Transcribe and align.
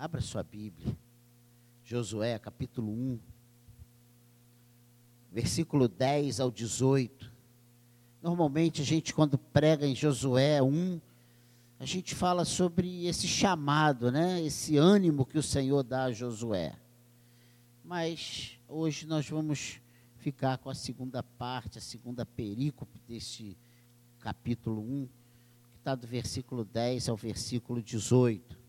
Abra 0.00 0.22
sua 0.22 0.42
Bíblia. 0.42 0.96
Josué, 1.84 2.38
capítulo 2.38 2.90
1, 2.90 3.20
versículo 5.30 5.88
10 5.88 6.40
ao 6.40 6.50
18. 6.50 7.30
Normalmente 8.22 8.80
a 8.80 8.84
gente, 8.84 9.12
quando 9.12 9.36
prega 9.36 9.86
em 9.86 9.94
Josué 9.94 10.62
1, 10.62 10.98
a 11.78 11.84
gente 11.84 12.14
fala 12.14 12.46
sobre 12.46 13.04
esse 13.04 13.28
chamado, 13.28 14.10
né? 14.10 14.42
esse 14.42 14.78
ânimo 14.78 15.26
que 15.26 15.36
o 15.36 15.42
Senhor 15.42 15.82
dá 15.82 16.04
a 16.04 16.12
Josué. 16.12 16.72
Mas 17.84 18.58
hoje 18.66 19.06
nós 19.06 19.28
vamos 19.28 19.82
ficar 20.16 20.56
com 20.56 20.70
a 20.70 20.74
segunda 20.74 21.22
parte, 21.22 21.76
a 21.76 21.82
segunda 21.82 22.24
perícope 22.24 22.98
deste 23.06 23.54
capítulo 24.18 24.80
1, 24.80 25.06
que 25.72 25.78
está 25.78 25.94
do 25.94 26.06
versículo 26.06 26.64
10 26.64 27.10
ao 27.10 27.18
versículo 27.18 27.82
18. 27.82 28.59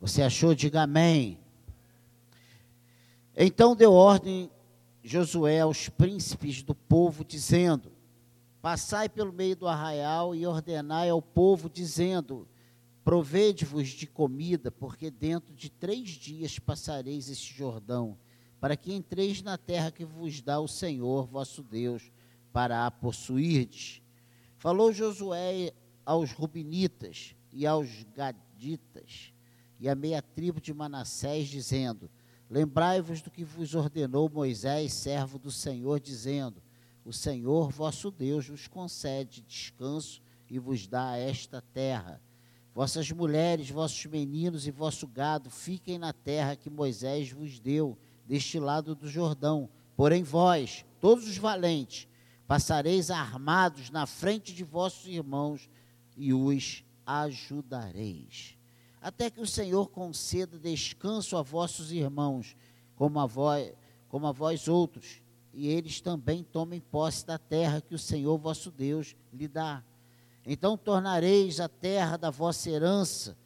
Você 0.00 0.22
achou? 0.22 0.54
Diga 0.54 0.82
amém. 0.82 1.38
Então 3.36 3.74
deu 3.74 3.92
ordem 3.92 4.50
Josué 5.02 5.60
aos 5.60 5.88
príncipes 5.88 6.62
do 6.62 6.74
povo, 6.74 7.24
dizendo: 7.24 7.92
Passai 8.60 9.08
pelo 9.08 9.32
meio 9.32 9.56
do 9.56 9.68
arraial 9.68 10.34
e 10.34 10.46
ordenai 10.46 11.08
ao 11.08 11.22
povo, 11.22 11.70
dizendo: 11.70 12.48
Provede-vos 13.04 13.88
de 13.88 14.06
comida, 14.06 14.70
porque 14.70 15.10
dentro 15.10 15.54
de 15.54 15.70
três 15.70 16.08
dias 16.10 16.58
passareis 16.58 17.28
este 17.30 17.54
Jordão, 17.54 18.18
para 18.60 18.76
que 18.76 18.92
entreis 18.92 19.42
na 19.42 19.56
terra 19.56 19.92
que 19.92 20.04
vos 20.04 20.42
dá 20.42 20.58
o 20.58 20.68
Senhor 20.68 21.26
vosso 21.26 21.62
Deus, 21.62 22.10
para 22.52 22.84
a 22.84 22.90
possuirdes. 22.90 24.02
Falou 24.58 24.92
Josué 24.92 25.72
aos 26.04 26.32
Rubinitas 26.32 27.36
e 27.52 27.66
aos 27.66 28.02
Gaditas 28.14 29.35
e 29.78 29.88
à 29.88 29.94
meia 29.94 30.22
tribo 30.22 30.60
de 30.60 30.72
Manassés, 30.72 31.48
dizendo: 31.48 32.10
Lembrai-vos 32.48 33.20
do 33.22 33.30
que 33.30 33.44
vos 33.44 33.74
ordenou 33.74 34.28
Moisés, 34.28 34.92
servo 34.92 35.38
do 35.38 35.50
Senhor, 35.50 36.00
dizendo: 36.00 36.62
o 37.06 37.12
Senhor 37.12 37.70
vosso 37.70 38.10
Deus 38.10 38.48
vos 38.48 38.66
concede 38.66 39.40
descanso 39.40 40.20
e 40.50 40.58
vos 40.58 40.88
dá 40.88 41.16
esta 41.16 41.62
terra. 41.62 42.20
Vossas 42.74 43.08
mulheres, 43.12 43.70
vossos 43.70 44.04
meninos 44.06 44.66
e 44.66 44.72
vosso 44.72 45.06
gado 45.06 45.48
fiquem 45.48 45.98
na 45.98 46.12
terra 46.12 46.56
que 46.56 46.68
Moisés 46.68 47.30
vos 47.30 47.60
deu, 47.60 47.96
deste 48.26 48.58
lado 48.58 48.92
do 48.96 49.08
Jordão. 49.08 49.70
Porém, 49.96 50.24
vós, 50.24 50.84
todos 51.00 51.28
os 51.28 51.38
valentes, 51.38 52.08
passareis 52.44 53.08
armados 53.08 53.88
na 53.88 54.04
frente 54.04 54.52
de 54.52 54.64
vossos 54.64 55.06
irmãos 55.06 55.70
e 56.16 56.34
os 56.34 56.84
ajudareis. 57.06 58.55
Até 59.06 59.30
que 59.30 59.40
o 59.40 59.46
Senhor 59.46 59.88
conceda 59.90 60.58
descanso 60.58 61.36
a 61.36 61.42
vossos 61.42 61.92
irmãos, 61.92 62.56
como 62.96 63.20
a 63.20 63.24
vós, 63.24 63.72
como 64.08 64.26
a 64.26 64.32
vós 64.32 64.66
outros, 64.66 65.22
e 65.54 65.68
eles 65.68 66.00
também 66.00 66.42
tomem 66.42 66.80
posse 66.80 67.24
da 67.24 67.38
terra 67.38 67.80
que 67.80 67.94
o 67.94 67.98
Senhor 68.00 68.36
vosso 68.36 68.68
Deus 68.68 69.14
lhe 69.32 69.46
dá. 69.46 69.84
Então 70.44 70.76
tornareis 70.76 71.60
a 71.60 71.68
terra 71.68 72.16
da 72.16 72.30
vossa 72.30 72.68
herança 72.68 73.38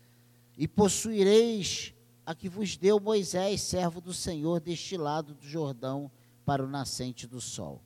e 0.57 0.67
possuireis 0.67 1.93
a 2.25 2.35
que 2.35 2.49
vos 2.49 2.79
deu 2.79 2.99
Moisés, 2.99 3.61
servo 3.61 4.01
do 4.01 4.15
Senhor, 4.15 4.61
deste 4.61 4.97
lado 4.97 5.35
do 5.35 5.47
Jordão, 5.47 6.11
para 6.43 6.65
o 6.65 6.71
nascente 6.71 7.27
do 7.27 7.39
sol. 7.39 7.83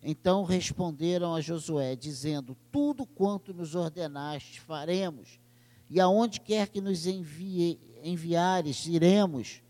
Então 0.00 0.44
responderam 0.44 1.34
a 1.34 1.40
Josué, 1.40 1.96
dizendo: 1.96 2.56
Tudo 2.70 3.04
quanto 3.04 3.52
nos 3.52 3.74
ordenaste 3.74 4.60
faremos, 4.60 5.40
e 5.88 6.00
aonde 6.00 6.40
quer 6.40 6.68
que 6.68 6.80
nos 6.80 7.06
envie, 7.06 7.78
enviares, 8.02 8.86
iremos 8.86 9.62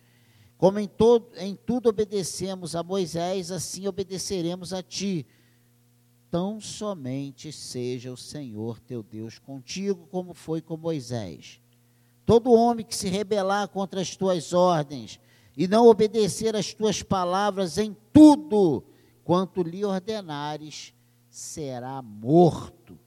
como 0.58 0.78
em, 0.78 0.89
todo, 0.89 1.28
em 1.36 1.55
tudo 1.55 1.91
obedecemos 1.91 2.75
a 2.75 2.83
Moisés, 2.83 3.50
assim 3.50 3.86
obedeceremos 3.86 4.73
a 4.73 4.83
ti. 4.83 5.27
Tão 6.31 6.61
somente 6.61 7.52
seja 7.52 8.11
o 8.11 8.17
Senhor 8.17 8.80
teu 8.80 9.02
Deus 9.02 9.39
contigo, 9.39 10.07
como 10.11 10.33
foi 10.33 10.63
com 10.63 10.77
Moisés. 10.77 11.61
Todo 12.24 12.52
homem 12.52 12.85
que 12.85 12.96
se 12.96 13.08
rebelar 13.08 13.68
contra 13.68 14.01
as 14.01 14.17
tuas 14.17 14.52
ordens 14.52 15.20
e 15.57 15.68
não 15.68 15.86
obedecer 15.86 16.57
às 16.57 16.73
tuas 16.73 17.02
palavras 17.02 17.79
em 17.79 17.95
tudo 18.12 18.83
quanto 19.24 19.62
lhe 19.62 19.85
ordenares, 19.85 20.95
será 21.29 22.01
morto. 22.01 22.98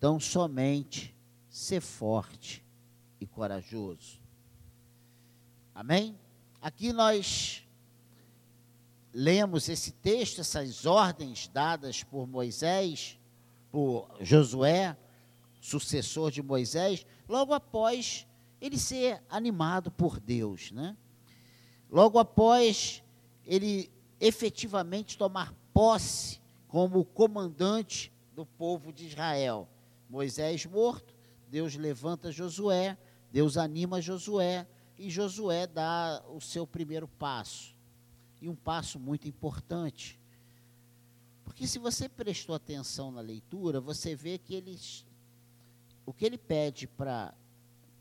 Tão 0.00 0.18
somente 0.18 1.14
ser 1.52 1.82
forte 1.82 2.64
e 3.20 3.26
corajoso. 3.26 4.18
Amém? 5.74 6.18
Aqui 6.62 6.94
nós 6.94 7.62
lemos 9.12 9.68
esse 9.68 9.92
texto, 9.92 10.40
essas 10.40 10.86
ordens 10.86 11.48
dadas 11.48 12.02
por 12.02 12.26
Moisés, 12.26 13.18
por 13.70 14.08
Josué, 14.18 14.96
sucessor 15.60 16.30
de 16.30 16.42
Moisés, 16.42 17.04
logo 17.28 17.52
após 17.52 18.26
ele 18.58 18.78
ser 18.78 19.22
animado 19.28 19.90
por 19.90 20.18
Deus, 20.18 20.72
né? 20.72 20.96
Logo 21.90 22.18
após 22.18 23.02
ele 23.44 23.92
efetivamente 24.18 25.18
tomar 25.18 25.52
posse 25.74 26.40
como 26.66 27.04
comandante 27.04 28.10
do 28.34 28.46
povo 28.46 28.90
de 28.90 29.06
Israel. 29.06 29.68
Moisés 30.08 30.64
morto, 30.64 31.11
Deus 31.52 31.76
levanta 31.76 32.32
Josué, 32.32 32.96
Deus 33.30 33.58
anima 33.58 34.00
Josué, 34.00 34.66
e 34.96 35.10
Josué 35.10 35.66
dá 35.66 36.24
o 36.30 36.40
seu 36.40 36.66
primeiro 36.66 37.06
passo. 37.06 37.76
E 38.40 38.48
um 38.48 38.54
passo 38.56 38.98
muito 38.98 39.28
importante. 39.28 40.18
Porque 41.44 41.66
se 41.66 41.78
você 41.78 42.08
prestou 42.08 42.54
atenção 42.54 43.10
na 43.10 43.20
leitura, 43.20 43.82
você 43.82 44.16
vê 44.16 44.38
que 44.38 44.54
eles, 44.54 45.04
o 46.06 46.12
que 46.14 46.24
ele 46.24 46.38
pede 46.38 46.86
para 46.86 47.34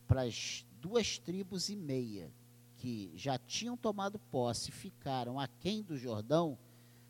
as 0.07 0.65
duas 0.79 1.17
tribos 1.17 1.67
e 1.67 1.75
meia 1.75 2.31
que 2.77 3.11
já 3.17 3.37
tinham 3.37 3.75
tomado 3.75 4.17
posse 4.17 4.71
ficaram 4.71 5.37
aquém 5.37 5.83
do 5.83 5.97
Jordão, 5.97 6.57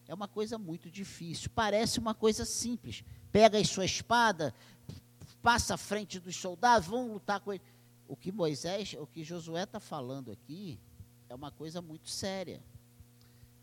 é 0.07 0.13
uma 0.13 0.28
coisa 0.28 0.57
muito 0.57 0.90
difícil. 0.90 1.51
Parece 1.53 2.00
uma 2.00 2.16
coisa 2.16 2.46
simples. 2.46 3.03
Pega 3.31 3.59
a 3.59 3.63
sua 3.63 3.85
espada, 3.85 4.53
passa 5.41 5.74
à 5.74 5.78
frente 5.78 6.19
dos 6.19 6.35
soldados, 6.35 6.88
vão 6.88 7.12
lutar 7.13 7.40
com 7.40 7.53
ele 7.53 7.63
o 8.07 8.16
que 8.16 8.31
Moisés, 8.31 8.94
o 9.00 9.07
que 9.07 9.24
Josué 9.24 9.63
está 9.63 9.79
falando 9.79 10.31
aqui 10.31 10.79
é 11.29 11.35
uma 11.35 11.50
coisa 11.50 11.81
muito 11.81 12.09
séria. 12.09 12.62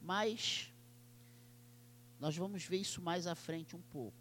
Mas 0.00 0.72
nós 2.19 2.34
vamos 2.34 2.65
ver 2.65 2.78
isso 2.78 3.03
mais 3.03 3.27
à 3.27 3.34
frente 3.34 3.77
um 3.77 3.83
pouco. 3.83 4.17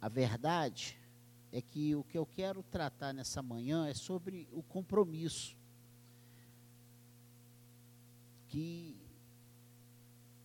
A 0.00 0.08
verdade 0.08 0.96
é 1.52 1.60
que 1.60 1.94
o 1.96 2.04
que 2.04 2.16
eu 2.16 2.24
quero 2.24 2.62
tratar 2.62 3.12
nessa 3.12 3.42
manhã 3.42 3.88
é 3.88 3.94
sobre 3.94 4.48
o 4.52 4.62
compromisso 4.62 5.56
que 8.48 8.99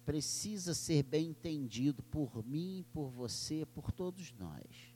precisa 0.06 0.74
ser 0.76 1.04
bem 1.04 1.30
entendido 1.30 2.04
por 2.04 2.46
mim, 2.46 2.86
por 2.94 3.10
você, 3.10 3.66
por 3.74 3.92
todos 3.92 4.32
nós. 4.34 4.94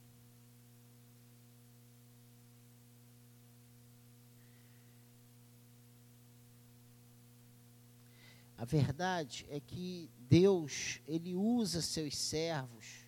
A 8.56 8.66
verdade 8.66 9.48
é 9.50 9.60
que 9.60 10.12
Deus, 10.30 11.02
ele 11.08 11.34
usa 11.34 11.82
seus 11.82 12.16
servos 12.16 13.06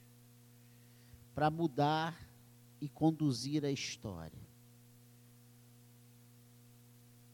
para 1.36 1.52
mudar 1.52 2.18
e 2.80 2.90
conduzir 2.90 3.64
a 3.64 3.72
história. 3.72 4.42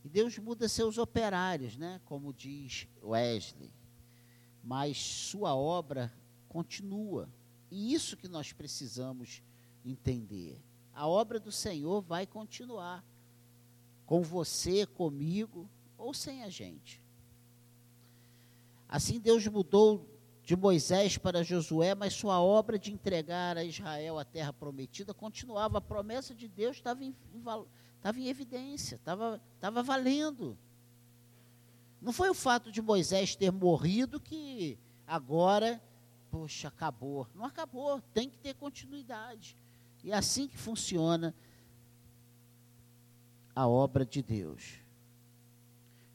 E 0.04 0.10
Deus 0.10 0.38
muda 0.40 0.68
seus 0.68 0.98
operários, 0.98 1.78
né? 1.78 2.02
Como 2.06 2.34
diz 2.34 2.88
Wesley 3.04 3.77
mas 4.68 4.98
sua 4.98 5.56
obra 5.56 6.12
continua. 6.50 7.30
E 7.72 7.94
isso 7.94 8.18
que 8.18 8.28
nós 8.28 8.52
precisamos 8.52 9.42
entender. 9.86 10.62
A 10.94 11.08
obra 11.08 11.40
do 11.40 11.54
Senhor 11.54 12.02
vai 12.02 12.28
continuar 12.28 13.02
com 14.06 14.22
você, 14.22 14.86
comigo 14.86 15.70
ou 15.98 16.14
sem 16.14 16.44
a 16.44 16.50
gente. 16.50 17.02
Assim 18.90 19.22
Deus 19.22 19.48
mudou 19.48 20.06
de 20.44 20.54
Moisés 20.54 21.18
para 21.18 21.46
Josué, 21.46 21.96
mas 21.96 22.14
sua 22.14 22.42
obra 22.42 22.78
de 22.78 22.92
entregar 22.92 23.56
a 23.56 23.64
Israel 23.64 24.20
a 24.20 24.26
terra 24.26 24.52
prometida 24.52 25.14
continuava. 25.14 25.78
A 25.78 25.82
promessa 25.82 26.36
de 26.36 26.50
Deus 26.50 26.76
estava 26.76 27.06
em, 27.06 27.16
estava 27.96 28.20
em 28.20 28.28
evidência, 28.28 28.96
estava, 28.96 29.42
estava 29.56 29.82
valendo. 29.82 30.58
Não 32.02 32.14
foi 32.14 32.30
o 32.30 32.34
fato 32.34 32.72
de 32.72 32.82
Moisés 32.82 33.36
ter 33.36 33.52
morrido 33.52 34.20
que 34.20 34.78
agora, 35.06 35.82
poxa, 36.30 36.68
acabou. 36.68 37.28
Não 37.34 37.46
acabou, 37.46 38.02
tem 38.14 38.30
que 38.30 38.38
ter 38.38 38.54
continuidade. 38.54 39.58
E 40.04 40.12
é 40.12 40.16
assim 40.16 40.48
que 40.48 40.58
funciona 40.58 41.36
a 43.56 43.68
obra 43.68 44.06
de 44.06 44.22
Deus. 44.22 44.80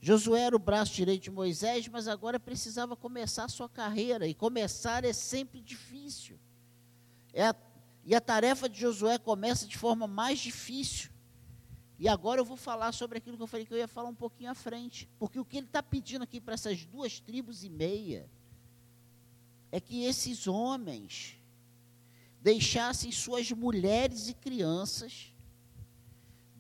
Josué 0.01 0.41
era 0.41 0.57
o 0.57 0.59
braço 0.59 0.93
direito 0.93 1.23
de 1.23 1.31
Moisés, 1.31 1.87
mas 1.87 2.09
agora 2.09 2.41
precisava 2.41 2.97
começar 2.97 3.45
a 3.45 3.49
sua 3.49 3.69
carreira, 3.69 4.27
e 4.27 4.35
começar 4.35 5.05
é 5.05 5.13
sempre 5.13 5.61
difícil. 5.61 6.37
É 7.33 7.47
a, 7.47 7.55
e 8.05 8.13
a 8.13 8.21
tarefa 8.21 8.69
de 8.69 8.81
Josué 8.81 9.17
começa 9.17 9.65
de 9.65 9.79
forma 9.79 10.09
mais 10.09 10.41
difícil. 10.41 11.12
E 12.03 12.09
agora 12.09 12.41
eu 12.41 12.45
vou 12.45 12.57
falar 12.57 12.91
sobre 12.91 13.19
aquilo 13.19 13.37
que 13.37 13.45
eu 13.45 13.47
falei 13.47 13.65
que 13.65 13.73
eu 13.73 13.79
ia 13.79 13.87
falar 13.87 14.09
um 14.09 14.15
pouquinho 14.15 14.51
à 14.51 14.57
frente. 14.57 15.09
Porque 15.21 15.39
o 15.39 15.45
que 15.45 15.57
ele 15.57 15.69
está 15.69 15.81
pedindo 15.81 16.23
aqui 16.23 16.41
para 16.41 16.55
essas 16.55 16.85
duas 16.85 17.21
tribos 17.21 17.63
e 17.63 17.71
meia 17.71 18.29
é 19.71 19.79
que 19.79 20.03
esses 20.03 20.49
homens 20.49 21.37
deixassem 22.41 23.13
suas 23.13 23.53
mulheres 23.53 24.29
e 24.29 24.35
crianças 24.35 25.33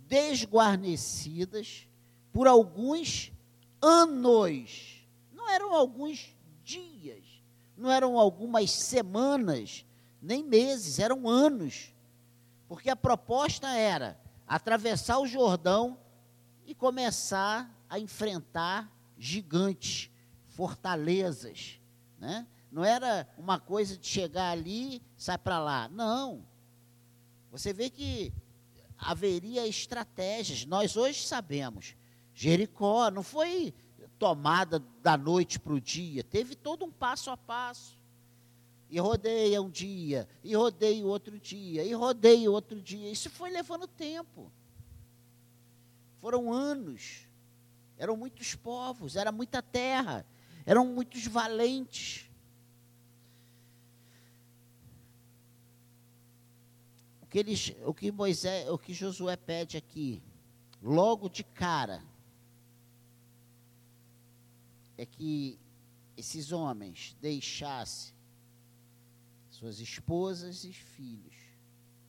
desguarnecidas 0.06 1.88
por 2.32 2.46
alguns 2.46 3.32
anos. 3.80 5.04
Não 5.32 5.50
eram 5.50 5.74
alguns 5.74 6.36
dias, 6.62 7.24
não 7.76 7.90
eram 7.90 8.16
algumas 8.16 8.70
semanas, 8.70 9.84
nem 10.22 10.44
meses, 10.44 11.00
eram 11.00 11.28
anos. 11.28 11.92
Porque 12.68 12.88
a 12.88 12.94
proposta 12.94 13.68
era 13.70 14.21
atravessar 14.54 15.18
o 15.18 15.26
Jordão 15.26 15.98
e 16.66 16.74
começar 16.74 17.70
a 17.88 17.98
enfrentar 17.98 18.92
gigantes, 19.16 20.10
fortalezas, 20.48 21.80
né? 22.18 22.46
Não 22.70 22.84
era 22.84 23.26
uma 23.38 23.58
coisa 23.58 23.96
de 23.96 24.06
chegar 24.06 24.50
ali, 24.50 25.00
sai 25.16 25.38
para 25.38 25.58
lá. 25.58 25.88
Não. 25.88 26.44
Você 27.50 27.72
vê 27.72 27.88
que 27.88 28.30
haveria 28.98 29.66
estratégias. 29.66 30.66
Nós 30.66 30.98
hoje 30.98 31.26
sabemos. 31.26 31.96
Jericó 32.34 33.10
não 33.10 33.22
foi 33.22 33.74
tomada 34.18 34.80
da 35.02 35.16
noite 35.16 35.58
para 35.58 35.72
o 35.72 35.80
dia, 35.80 36.22
teve 36.22 36.54
todo 36.54 36.84
um 36.84 36.90
passo 36.92 37.30
a 37.30 37.38
passo. 37.38 37.98
E 38.92 39.00
rodeia 39.00 39.60
um 39.60 39.68
dia, 39.68 40.28
e 40.44 40.54
rodeia 40.54 41.04
outro 41.04 41.40
dia, 41.40 41.82
e 41.82 41.92
rodeia 41.94 42.48
outro 42.48 42.80
dia. 42.80 43.10
Isso 43.10 43.28
foi 43.28 43.50
levando 43.50 43.88
tempo. 43.88 44.52
Foram 46.18 46.52
anos. 46.52 47.26
Eram 47.96 48.16
muitos 48.16 48.54
povos, 48.54 49.16
era 49.16 49.32
muita 49.32 49.60
terra, 49.62 50.24
eram 50.64 50.84
muitos 50.84 51.26
valentes. 51.26 52.30
que, 57.32 57.38
eles, 57.38 57.74
o 57.86 57.94
que 57.94 58.12
Moisés, 58.12 58.68
o 58.68 58.76
que 58.76 58.92
Josué 58.92 59.36
pede 59.36 59.78
aqui, 59.78 60.22
logo 60.82 61.30
de 61.30 61.42
cara, 61.42 62.04
é 64.98 65.06
que 65.06 65.58
esses 66.14 66.52
homens 66.52 67.16
deixassem 67.22 68.12
suas 69.62 69.80
esposas 69.80 70.64
e 70.64 70.72
filhos 70.72 71.36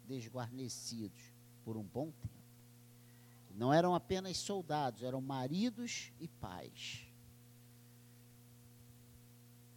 desguarnecidos 0.05 1.21
por 1.63 1.77
um 1.77 1.83
bom 1.83 2.11
tempo. 2.11 2.33
Não 3.55 3.71
eram 3.71 3.93
apenas 3.93 4.37
soldados, 4.37 5.03
eram 5.03 5.21
maridos 5.21 6.11
e 6.19 6.27
pais 6.27 7.07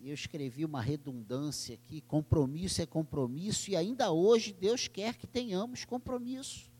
eu 0.08 0.14
escrevi 0.14 0.64
uma 0.64 0.81
redundância 0.81 1.75
aqui: 1.75 2.00
compromisso 2.00 2.81
é 2.81 2.87
compromisso, 2.87 3.70
e 3.70 3.76
ainda 3.76 4.12
hoje 4.12 4.52
Deus 4.52 4.87
quer 4.87 5.17
que 5.17 5.26
tenhamos 5.26 5.84
compromisso. 5.84 6.70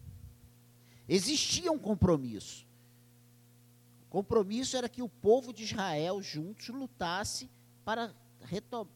Existia 1.09 1.73
um 1.73 1.79
compromisso. 1.79 2.67
O 4.05 4.11
compromisso 4.11 4.77
era 4.77 4.89
que 4.89 5.03
o 5.03 5.09
povo 5.09 5.53
de 5.53 5.65
Israel 5.65 6.23
juntos 6.23 6.69
lutasse 6.69 7.51
para, 7.85 8.15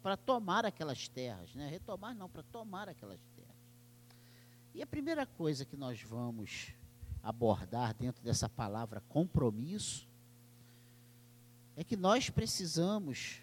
para 0.02 0.16
tomar 0.16 0.64
aquelas 0.64 1.08
terras. 1.08 1.54
Né? 1.54 1.68
Retomar 1.68 2.14
não, 2.14 2.28
para 2.28 2.42
tomar 2.42 2.88
aquelas 2.88 3.20
terras. 3.36 3.56
E 4.74 4.82
a 4.82 4.86
primeira 4.86 5.26
coisa 5.26 5.64
que 5.64 5.76
nós 5.76 6.00
vamos 6.02 6.72
abordar 7.22 7.94
dentro 7.94 8.22
dessa 8.22 8.48
palavra 8.48 9.00
compromisso 9.08 10.08
é 11.76 11.84
que 11.84 11.96
nós 11.96 12.30
precisamos 12.30 13.40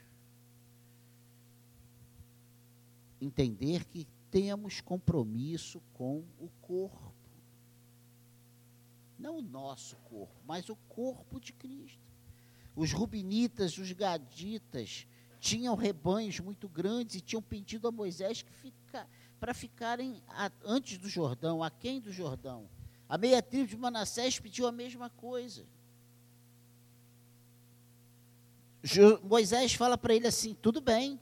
entender 3.20 3.86
que 3.86 4.08
temos 4.30 4.82
compromisso 4.82 5.82
com 5.94 6.24
o 6.40 6.50
corpo. 6.62 7.14
Não 9.18 9.38
o 9.38 9.42
nosso 9.42 9.96
corpo, 9.98 10.36
mas 10.46 10.70
o 10.70 10.76
corpo 10.76 11.40
de 11.40 11.52
Cristo. 11.54 12.00
Os 12.76 12.94
rubinitas, 12.94 13.78
os 13.78 13.92
gaditas, 13.92 15.08
tinham 15.40 15.76
rebanhos 15.76 16.40
muito 16.40 16.68
grandes 16.68 17.16
e 17.18 17.22
tinham 17.22 17.42
pedido 17.42 17.88
a 17.88 17.92
Moisés 17.92 18.42
que 18.42 18.52
fica, 18.52 19.08
para 19.40 19.54
ficarem 19.54 20.22
a, 20.28 20.52
antes 20.66 20.98
do 20.98 21.08
Jordão, 21.08 21.64
aquém 21.64 22.00
do 22.02 22.12
Jordão. 22.12 22.70
A 23.08 23.18
meia 23.18 23.42
tribo 23.42 23.68
de 23.68 23.78
Manassés 23.78 24.40
pediu 24.40 24.68
a 24.68 24.72
mesma 24.72 25.10
coisa. 25.10 25.66
Jo, 28.84 29.20
Moisés 29.24 29.74
fala 29.74 29.98
para 29.98 30.14
ele 30.14 30.28
assim: 30.28 30.54
tudo 30.54 30.82
bem, 30.82 31.20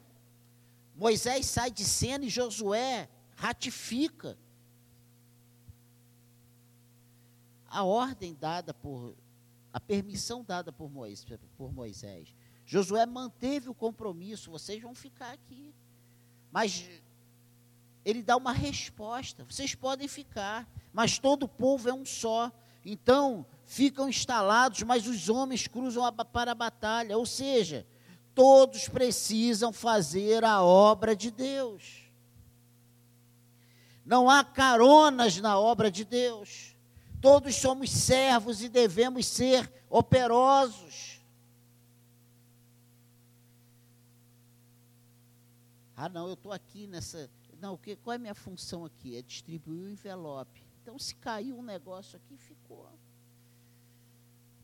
Moisés 0.95 1.45
sai 1.45 1.69
de 1.69 1.83
cena 1.83 2.25
e 2.25 2.29
Josué 2.29 3.09
ratifica 3.35 4.37
a 7.67 7.83
ordem 7.83 8.33
dada 8.33 8.73
por, 8.73 9.15
a 9.73 9.79
permissão 9.79 10.43
dada 10.43 10.71
por 10.71 10.89
Moisés, 10.89 11.39
por 11.57 11.73
Moisés. 11.73 12.33
Josué 12.65 13.05
manteve 13.05 13.69
o 13.69 13.73
compromisso, 13.73 14.51
vocês 14.51 14.81
vão 14.81 14.95
ficar 14.95 15.31
aqui. 15.31 15.73
Mas 16.51 16.89
ele 18.03 18.23
dá 18.23 18.35
uma 18.35 18.51
resposta, 18.51 19.43
vocês 19.43 19.75
podem 19.75 20.07
ficar, 20.07 20.67
mas 20.91 21.19
todo 21.19 21.43
o 21.43 21.49
povo 21.49 21.89
é 21.89 21.93
um 21.93 22.05
só. 22.05 22.51
Então, 22.83 23.45
ficam 23.65 24.09
instalados, 24.09 24.83
mas 24.83 25.07
os 25.07 25.29
homens 25.29 25.67
cruzam 25.67 26.05
a, 26.05 26.11
para 26.11 26.51
a 26.51 26.55
batalha. 26.55 27.17
Ou 27.17 27.25
seja, 27.25 27.85
Todos 28.35 28.89
precisam 28.89 29.71
fazer 29.71 30.43
a 30.43 30.61
obra 30.61 31.15
de 31.15 31.31
Deus. 31.31 32.11
Não 34.05 34.29
há 34.29 34.43
caronas 34.43 35.37
na 35.37 35.57
obra 35.57 35.89
de 35.89 36.03
Deus. 36.03 36.75
Todos 37.21 37.55
somos 37.55 37.89
servos 37.89 38.61
e 38.61 38.67
devemos 38.67 39.25
ser 39.25 39.71
operosos. 39.89 41.14
Ah, 45.95 46.09
não, 46.09 46.27
eu 46.27 46.33
estou 46.33 46.51
aqui 46.51 46.87
nessa. 46.87 47.29
Não, 47.59 47.77
que, 47.77 47.95
qual 47.95 48.13
é 48.13 48.17
a 48.17 48.19
minha 48.19 48.35
função 48.35 48.83
aqui? 48.83 49.15
É 49.15 49.21
distribuir 49.21 49.81
o 49.81 49.89
envelope. 49.89 50.61
Então, 50.81 50.99
se 50.99 51.15
caiu 51.15 51.57
um 51.57 51.63
negócio 51.63 52.17
aqui, 52.17 52.37
ficou. 52.37 52.89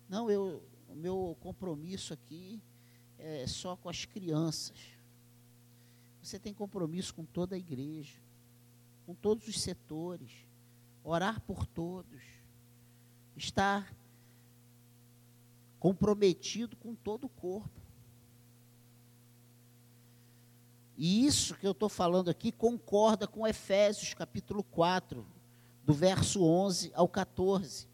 Não, 0.09 0.29
eu, 0.29 0.61
o 0.89 0.95
meu 0.95 1.37
compromisso 1.39 2.13
aqui 2.13 2.61
é, 3.17 3.47
só 3.47 3.75
com 3.75 3.87
as 3.87 4.03
crianças. 4.03 4.77
Você 6.21 6.37
tem 6.37 6.53
compromisso 6.53 7.13
com 7.13 7.25
toda 7.25 7.55
a 7.55 7.57
igreja, 7.57 8.19
com 9.05 9.15
todos 9.15 9.47
os 9.47 9.59
setores, 9.59 10.31
orar 11.03 11.39
por 11.41 11.65
todos, 11.65 12.21
estar 13.35 13.91
comprometido 15.79 16.75
com 16.77 16.93
todo 16.93 17.23
o 17.23 17.29
corpo. 17.29 17.81
E 21.03 21.25
isso 21.25 21.55
que 21.55 21.65
eu 21.65 21.71
estou 21.71 21.89
falando 21.89 22.29
aqui 22.29 22.51
concorda 22.51 23.27
com 23.27 23.47
Efésios 23.47 24.13
capítulo 24.13 24.61
4, 24.61 25.25
do 25.83 25.95
verso 25.95 26.43
11 26.43 26.91
ao 26.93 27.09
14. 27.09 27.87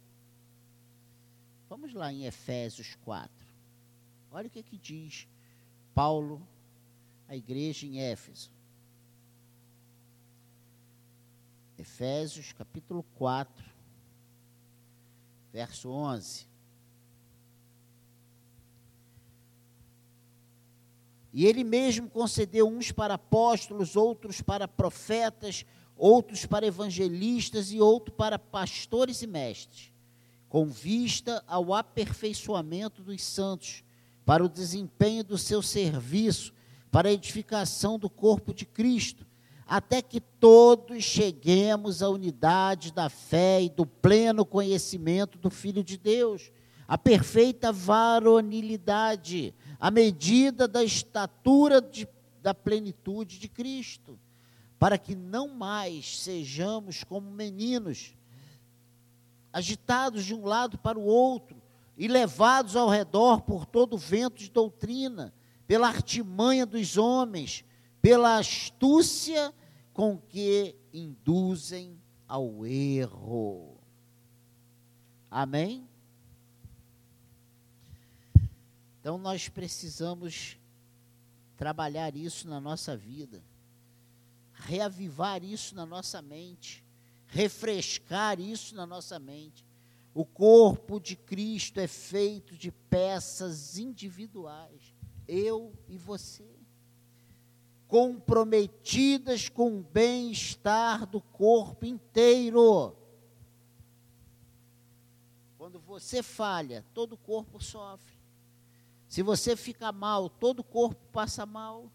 Vamos 1.70 1.94
lá 1.94 2.12
em 2.12 2.26
Efésios 2.26 2.96
4. 3.06 3.32
Olha 4.30 4.48
o 4.48 4.50
que, 4.50 4.62
que 4.62 4.78
diz 4.78 5.26
Paulo 5.96 6.46
à 7.30 7.36
igreja 7.38 7.86
em 7.86 8.02
Éfeso. 8.02 8.52
Efésios 11.78 12.52
capítulo 12.52 13.04
4, 13.16 13.66
verso 15.54 15.90
11. 15.90 16.46
E 21.34 21.46
ele 21.46 21.64
mesmo 21.64 22.10
concedeu 22.10 22.68
uns 22.68 22.92
para 22.92 23.16
apóstolos, 23.16 23.96
outros 23.96 24.42
para 24.42 24.68
profetas, 24.68 25.66
outros 25.96 26.46
para 26.46 26.66
evangelistas 26.66 27.72
e 27.72 27.80
outros 27.82 28.16
para 28.16 28.38
pastores 28.38 29.22
e 29.22 29.28
mestres, 29.28 29.92
com 30.48 30.68
vista 30.68 31.44
ao 31.48 31.74
aperfeiçoamento 31.74 33.02
dos 33.02 33.24
santos 33.24 33.84
para 34.26 34.44
o 34.44 34.50
desempenho 34.50 35.24
do 35.24 35.38
seu 35.38 35.62
serviço, 35.62 36.54
para 36.92 37.10
a 37.10 37.14
edificação 37.14 37.98
do 37.98 38.10
corpo 38.10 38.54
de 38.54 38.66
Cristo, 38.66 39.26
até 39.68 40.02
que 40.02 40.22
todos 40.22 41.04
cheguemos 41.04 42.02
à 42.02 42.10
unidade 42.10 42.92
da 42.92 43.10
fé 43.10 43.62
e 43.62 43.70
do 43.70 43.86
pleno 43.86 44.46
conhecimento 44.46 45.38
do 45.38 45.50
Filho 45.50 45.84
de 45.84 45.98
Deus, 45.98 46.52
a 46.88 46.98
perfeita 46.98 47.72
varonilidade, 47.72 49.54
a 49.80 49.92
medida 49.92 50.68
da 50.68 50.84
estatura 50.84 51.82
de, 51.82 52.08
da 52.42 52.54
plenitude 52.54 53.40
de 53.40 53.48
Cristo, 53.48 54.20
para 54.80 54.98
que 54.98 55.16
não 55.16 55.50
mais 55.50 56.20
sejamos 56.20 57.04
como 57.04 57.32
meninos, 57.32 58.16
agitados 59.52 60.26
de 60.26 60.36
um 60.36 60.46
lado 60.46 60.78
para 60.78 61.00
o 61.00 61.06
outro 61.06 61.62
e 61.98 62.08
levados 62.08 62.76
ao 62.76 62.90
redor 62.90 63.42
por 63.42 63.66
todo 63.66 63.96
o 63.96 63.98
vento 63.98 64.38
de 64.38 64.52
doutrina, 64.52 65.34
pela 65.66 65.88
artimanha 65.88 66.66
dos 66.66 66.98
homens, 66.98 67.66
pela 68.02 68.38
astúcia 68.38 69.54
com 69.94 70.18
que 70.18 70.76
induzem 70.94 72.00
ao 72.28 72.66
erro. 72.66 73.78
Amém? 75.30 75.88
Então 79.08 79.18
nós 79.18 79.48
precisamos 79.48 80.58
trabalhar 81.56 82.14
isso 82.14 82.46
na 82.46 82.60
nossa 82.60 82.98
vida, 82.98 83.42
reavivar 84.52 85.46
isso 85.46 85.74
na 85.74 85.86
nossa 85.86 86.22
mente, 86.22 86.84
refrescar 87.26 88.38
isso 88.38 88.76
na 88.76 88.86
nossa 88.86 89.18
mente. 89.18 89.66
O 90.14 90.26
corpo 90.26 91.00
de 91.00 91.16
Cristo 91.16 91.80
é 91.80 91.88
feito 91.88 92.58
de 92.58 92.70
peças 92.70 93.78
individuais, 93.78 94.94
eu 95.26 95.74
e 95.88 95.98
você 95.98 96.46
comprometidas 97.88 99.48
com 99.48 99.80
o 99.80 99.84
bem-estar 99.84 101.06
do 101.08 101.22
corpo 101.22 101.86
inteiro. 101.86 102.94
Quando 105.58 105.80
você 105.80 106.22
falha, 106.22 106.86
todo 106.94 107.14
o 107.14 107.18
corpo 107.18 107.64
sofre. 107.64 108.17
Se 109.08 109.22
você 109.22 109.56
fica 109.56 109.92
mal, 109.92 110.30
todo 110.30 110.60
o 110.60 110.64
corpo 110.64 111.02
passa 111.12 111.46
mal. 111.46 111.92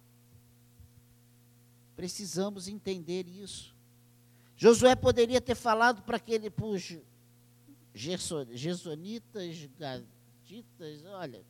Precisamos 1.95 2.69
entender 2.69 3.28
isso. 3.28 3.75
Josué 4.57 4.95
poderia 4.95 5.40
ter 5.40 5.54
falado 5.54 6.02
para 6.02 6.16
aquele 6.16 6.52
os 6.61 6.99
gersonitas, 7.95 9.69
gaditas, 9.78 11.04
olha, 11.04 11.45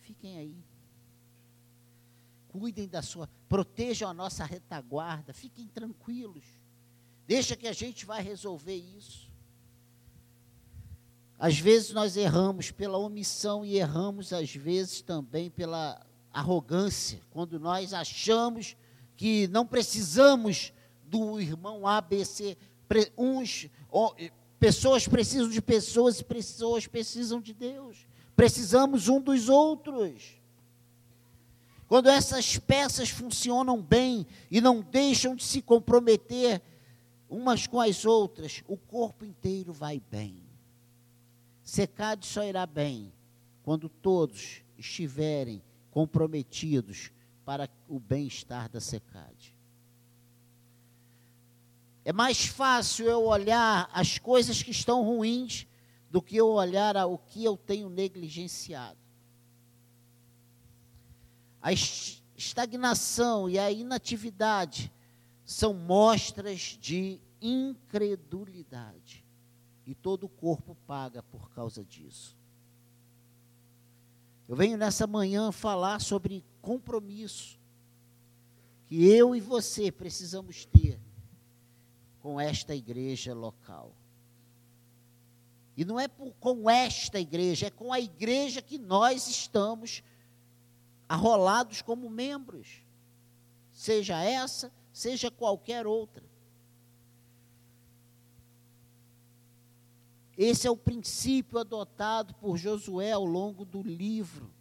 fiquem 0.00 0.36
aí 0.38 0.56
cuidem 2.58 2.88
da 2.88 3.02
sua, 3.02 3.28
protejam 3.48 4.08
a 4.08 4.14
nossa 4.14 4.44
retaguarda, 4.44 5.32
fiquem 5.32 5.68
tranquilos. 5.68 6.44
Deixa 7.26 7.54
que 7.54 7.68
a 7.68 7.72
gente 7.72 8.06
vai 8.06 8.22
resolver 8.22 8.74
isso. 8.74 9.25
Às 11.38 11.58
vezes 11.58 11.92
nós 11.92 12.16
erramos 12.16 12.70
pela 12.70 12.96
omissão 12.96 13.64
e 13.64 13.76
erramos 13.76 14.32
às 14.32 14.54
vezes 14.54 15.02
também 15.02 15.50
pela 15.50 16.00
arrogância, 16.32 17.20
quando 17.30 17.58
nós 17.60 17.92
achamos 17.92 18.76
que 19.16 19.46
não 19.48 19.66
precisamos 19.66 20.72
do 21.04 21.40
irmão 21.40 21.86
ABC, 21.86 22.56
uns 23.16 23.68
pessoas 24.58 25.06
precisam 25.06 25.48
de 25.48 25.60
pessoas 25.60 26.20
e 26.20 26.24
pessoas 26.24 26.86
precisam 26.86 27.40
de 27.40 27.54
Deus. 27.54 28.06
Precisamos 28.34 29.08
um 29.08 29.20
dos 29.20 29.48
outros. 29.48 30.40
Quando 31.88 32.08
essas 32.08 32.58
peças 32.58 33.08
funcionam 33.08 33.80
bem 33.80 34.26
e 34.50 34.60
não 34.60 34.80
deixam 34.80 35.36
de 35.36 35.44
se 35.44 35.62
comprometer 35.62 36.60
umas 37.28 37.66
com 37.66 37.80
as 37.80 38.04
outras, 38.04 38.62
o 38.66 38.76
corpo 38.76 39.24
inteiro 39.24 39.72
vai 39.72 40.02
bem. 40.10 40.45
Secade 41.66 42.24
só 42.24 42.44
irá 42.44 42.64
bem 42.64 43.12
quando 43.64 43.88
todos 43.88 44.62
estiverem 44.78 45.60
comprometidos 45.90 47.10
para 47.44 47.68
o 47.88 47.98
bem-estar 47.98 48.68
da 48.68 48.80
secade. 48.80 49.52
É 52.04 52.12
mais 52.12 52.46
fácil 52.46 53.06
eu 53.06 53.24
olhar 53.24 53.90
as 53.92 54.16
coisas 54.16 54.62
que 54.62 54.70
estão 54.70 55.02
ruins 55.02 55.66
do 56.08 56.22
que 56.22 56.36
eu 56.36 56.46
olhar 56.50 57.04
o 57.04 57.18
que 57.18 57.44
eu 57.44 57.56
tenho 57.56 57.90
negligenciado. 57.90 59.00
A 61.60 61.72
estagnação 61.72 63.50
e 63.50 63.58
a 63.58 63.72
inatividade 63.72 64.92
são 65.44 65.74
mostras 65.74 66.78
de 66.80 67.20
incredulidade. 67.42 69.25
E 69.86 69.94
todo 69.94 70.24
o 70.24 70.28
corpo 70.28 70.76
paga 70.86 71.22
por 71.22 71.50
causa 71.50 71.84
disso. 71.84 72.36
Eu 74.48 74.56
venho 74.56 74.76
nessa 74.76 75.06
manhã 75.06 75.50
falar 75.52 76.00
sobre 76.00 76.44
compromisso 76.60 77.58
que 78.86 79.06
eu 79.06 79.34
e 79.34 79.40
você 79.40 79.90
precisamos 79.90 80.64
ter 80.64 81.00
com 82.20 82.40
esta 82.40 82.74
igreja 82.74 83.34
local. 83.34 83.92
E 85.76 85.84
não 85.84 86.00
é 86.00 86.08
por, 86.08 86.32
com 86.34 86.70
esta 86.70 87.20
igreja, 87.20 87.66
é 87.66 87.70
com 87.70 87.92
a 87.92 88.00
igreja 88.00 88.62
que 88.62 88.78
nós 88.78 89.28
estamos 89.28 90.02
arrolados 91.08 91.82
como 91.82 92.08
membros, 92.08 92.82
seja 93.72 94.22
essa, 94.22 94.72
seja 94.92 95.30
qualquer 95.30 95.86
outra. 95.86 96.24
Esse 100.36 100.66
é 100.66 100.70
o 100.70 100.76
princípio 100.76 101.58
adotado 101.58 102.34
por 102.34 102.58
Josué 102.58 103.12
ao 103.12 103.24
longo 103.24 103.64
do 103.64 103.82
livro. 103.82 104.52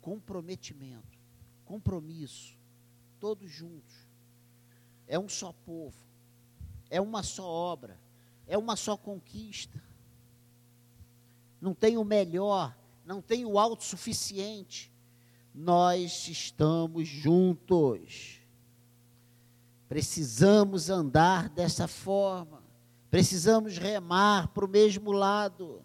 Comprometimento, 0.00 1.18
compromisso, 1.64 2.56
todos 3.18 3.50
juntos. 3.50 3.96
É 5.08 5.18
um 5.18 5.28
só 5.28 5.52
povo, 5.52 5.98
é 6.88 7.00
uma 7.00 7.22
só 7.22 7.44
obra, 7.44 7.98
é 8.46 8.56
uma 8.56 8.76
só 8.76 8.96
conquista. 8.96 9.82
Não 11.60 11.74
tem 11.74 11.96
o 11.96 12.04
melhor, 12.04 12.76
não 13.04 13.20
tem 13.20 13.44
o 13.44 13.58
autossuficiente. 13.58 14.92
Nós 15.54 16.28
estamos 16.28 17.08
juntos. 17.08 18.40
Precisamos 19.88 20.90
andar 20.90 21.48
dessa 21.48 21.86
forma. 21.86 22.63
Precisamos 23.14 23.78
remar 23.78 24.48
para 24.48 24.64
o 24.64 24.68
mesmo 24.68 25.12
lado. 25.12 25.84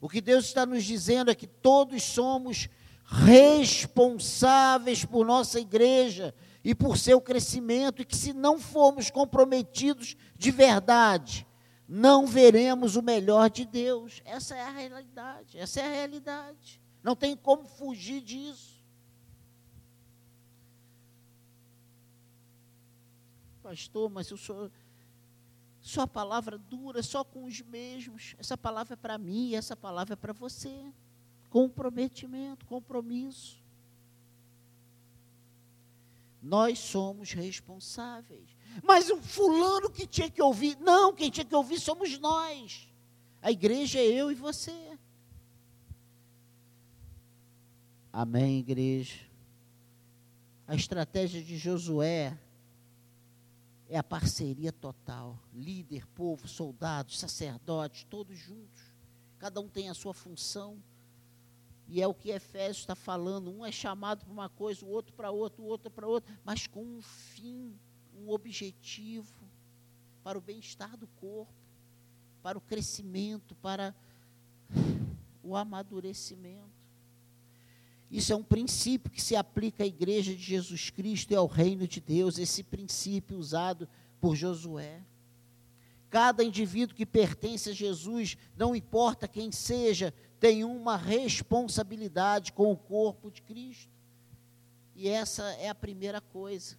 O 0.00 0.08
que 0.08 0.20
Deus 0.20 0.46
está 0.46 0.66
nos 0.66 0.82
dizendo 0.82 1.30
é 1.30 1.36
que 1.36 1.46
todos 1.46 2.02
somos 2.02 2.68
responsáveis 3.04 5.04
por 5.04 5.24
nossa 5.24 5.60
igreja 5.60 6.34
e 6.64 6.74
por 6.74 6.98
seu 6.98 7.20
crescimento, 7.20 8.02
e 8.02 8.04
que 8.04 8.16
se 8.16 8.32
não 8.32 8.58
formos 8.58 9.08
comprometidos 9.08 10.16
de 10.36 10.50
verdade, 10.50 11.46
não 11.86 12.26
veremos 12.26 12.96
o 12.96 13.02
melhor 13.02 13.48
de 13.48 13.64
Deus. 13.64 14.20
Essa 14.24 14.56
é 14.56 14.62
a 14.62 14.72
realidade, 14.72 15.56
essa 15.56 15.80
é 15.80 15.86
a 15.86 15.92
realidade. 15.92 16.82
Não 17.04 17.14
tem 17.14 17.36
como 17.36 17.68
fugir 17.68 18.20
disso. 18.20 18.82
Pastor, 23.62 24.10
mas 24.10 24.28
eu 24.28 24.36
sou 24.36 24.68
sua 25.82 26.06
palavra 26.06 26.56
dura 26.56 27.02
só 27.02 27.24
com 27.24 27.44
os 27.44 27.60
mesmos. 27.60 28.36
Essa 28.38 28.56
palavra 28.56 28.94
é 28.94 28.96
para 28.96 29.18
mim, 29.18 29.56
essa 29.56 29.74
palavra 29.74 30.12
é 30.12 30.16
para 30.16 30.32
você. 30.32 30.92
Comprometimento, 31.50 32.64
compromisso. 32.66 33.60
Nós 36.40 36.78
somos 36.78 37.32
responsáveis. 37.32 38.56
Mas 38.84 39.10
o 39.10 39.20
fulano 39.20 39.90
que 39.90 40.06
tinha 40.06 40.30
que 40.30 40.40
ouvir. 40.40 40.78
Não, 40.78 41.12
quem 41.12 41.30
tinha 41.30 41.44
que 41.44 41.54
ouvir 41.54 41.80
somos 41.80 42.16
nós. 42.16 42.88
A 43.42 43.50
igreja 43.50 43.98
é 43.98 44.06
eu 44.06 44.30
e 44.30 44.36
você. 44.36 44.96
Amém, 48.12 48.60
igreja. 48.60 49.18
A 50.64 50.76
estratégia 50.76 51.42
de 51.42 51.58
Josué 51.58 52.38
é 53.92 53.98
a 53.98 54.02
parceria 54.02 54.72
total. 54.72 55.38
Líder, 55.52 56.06
povo, 56.14 56.48
soldados, 56.48 57.18
sacerdotes, 57.18 58.04
todos 58.04 58.38
juntos. 58.38 58.80
Cada 59.38 59.60
um 59.60 59.68
tem 59.68 59.90
a 59.90 59.94
sua 59.94 60.14
função. 60.14 60.82
E 61.86 62.00
é 62.00 62.06
o 62.06 62.14
que 62.14 62.30
Efésios 62.30 62.78
está 62.78 62.94
falando. 62.94 63.50
Um 63.50 63.66
é 63.66 63.70
chamado 63.70 64.24
para 64.24 64.32
uma 64.32 64.48
coisa, 64.48 64.82
o 64.82 64.88
outro 64.88 65.12
para 65.12 65.30
outra, 65.30 65.60
o 65.60 65.66
outro 65.66 65.90
para 65.90 66.06
outra, 66.08 66.34
mas 66.42 66.66
com 66.66 66.82
um 66.82 67.02
fim 67.02 67.78
um 68.16 68.30
objetivo 68.30 69.34
para 70.24 70.38
o 70.38 70.40
bem-estar 70.40 70.96
do 70.96 71.06
corpo, 71.08 71.52
para 72.42 72.56
o 72.56 72.62
crescimento, 72.62 73.54
para 73.56 73.94
o 75.42 75.54
amadurecimento. 75.54 76.81
Isso 78.12 78.30
é 78.30 78.36
um 78.36 78.42
princípio 78.42 79.10
que 79.10 79.22
se 79.22 79.34
aplica 79.34 79.84
à 79.84 79.86
igreja 79.86 80.34
de 80.34 80.42
Jesus 80.42 80.90
Cristo 80.90 81.30
e 81.30 81.34
ao 81.34 81.46
reino 81.46 81.88
de 81.88 81.98
Deus, 81.98 82.38
esse 82.38 82.62
princípio 82.62 83.38
usado 83.38 83.88
por 84.20 84.36
Josué. 84.36 85.00
Cada 86.10 86.44
indivíduo 86.44 86.94
que 86.94 87.06
pertence 87.06 87.70
a 87.70 87.72
Jesus, 87.72 88.36
não 88.54 88.76
importa 88.76 89.26
quem 89.26 89.50
seja, 89.50 90.12
tem 90.38 90.62
uma 90.62 90.94
responsabilidade 90.94 92.52
com 92.52 92.70
o 92.70 92.76
corpo 92.76 93.30
de 93.30 93.40
Cristo. 93.40 93.90
E 94.94 95.08
essa 95.08 95.44
é 95.54 95.70
a 95.70 95.74
primeira 95.74 96.20
coisa. 96.20 96.76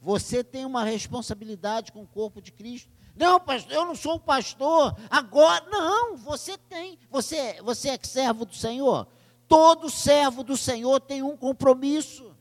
Você 0.00 0.42
tem 0.42 0.64
uma 0.64 0.82
responsabilidade 0.82 1.92
com 1.92 2.02
o 2.02 2.06
corpo 2.06 2.42
de 2.42 2.50
Cristo. 2.50 2.90
Não, 3.14 3.38
pastor, 3.38 3.72
eu 3.72 3.86
não 3.86 3.94
sou 3.94 4.18
pastor. 4.18 4.96
Agora, 5.08 5.64
não, 5.70 6.16
você 6.16 6.58
tem. 6.58 6.98
Você, 7.10 7.62
você 7.62 7.90
é 7.90 7.98
servo 8.02 8.44
do 8.44 8.54
Senhor? 8.56 9.06
Todo 9.48 9.90
servo 9.90 10.42
do 10.42 10.56
Senhor 10.56 11.00
tem 11.00 11.22
um 11.22 11.36
compromisso. 11.36 12.34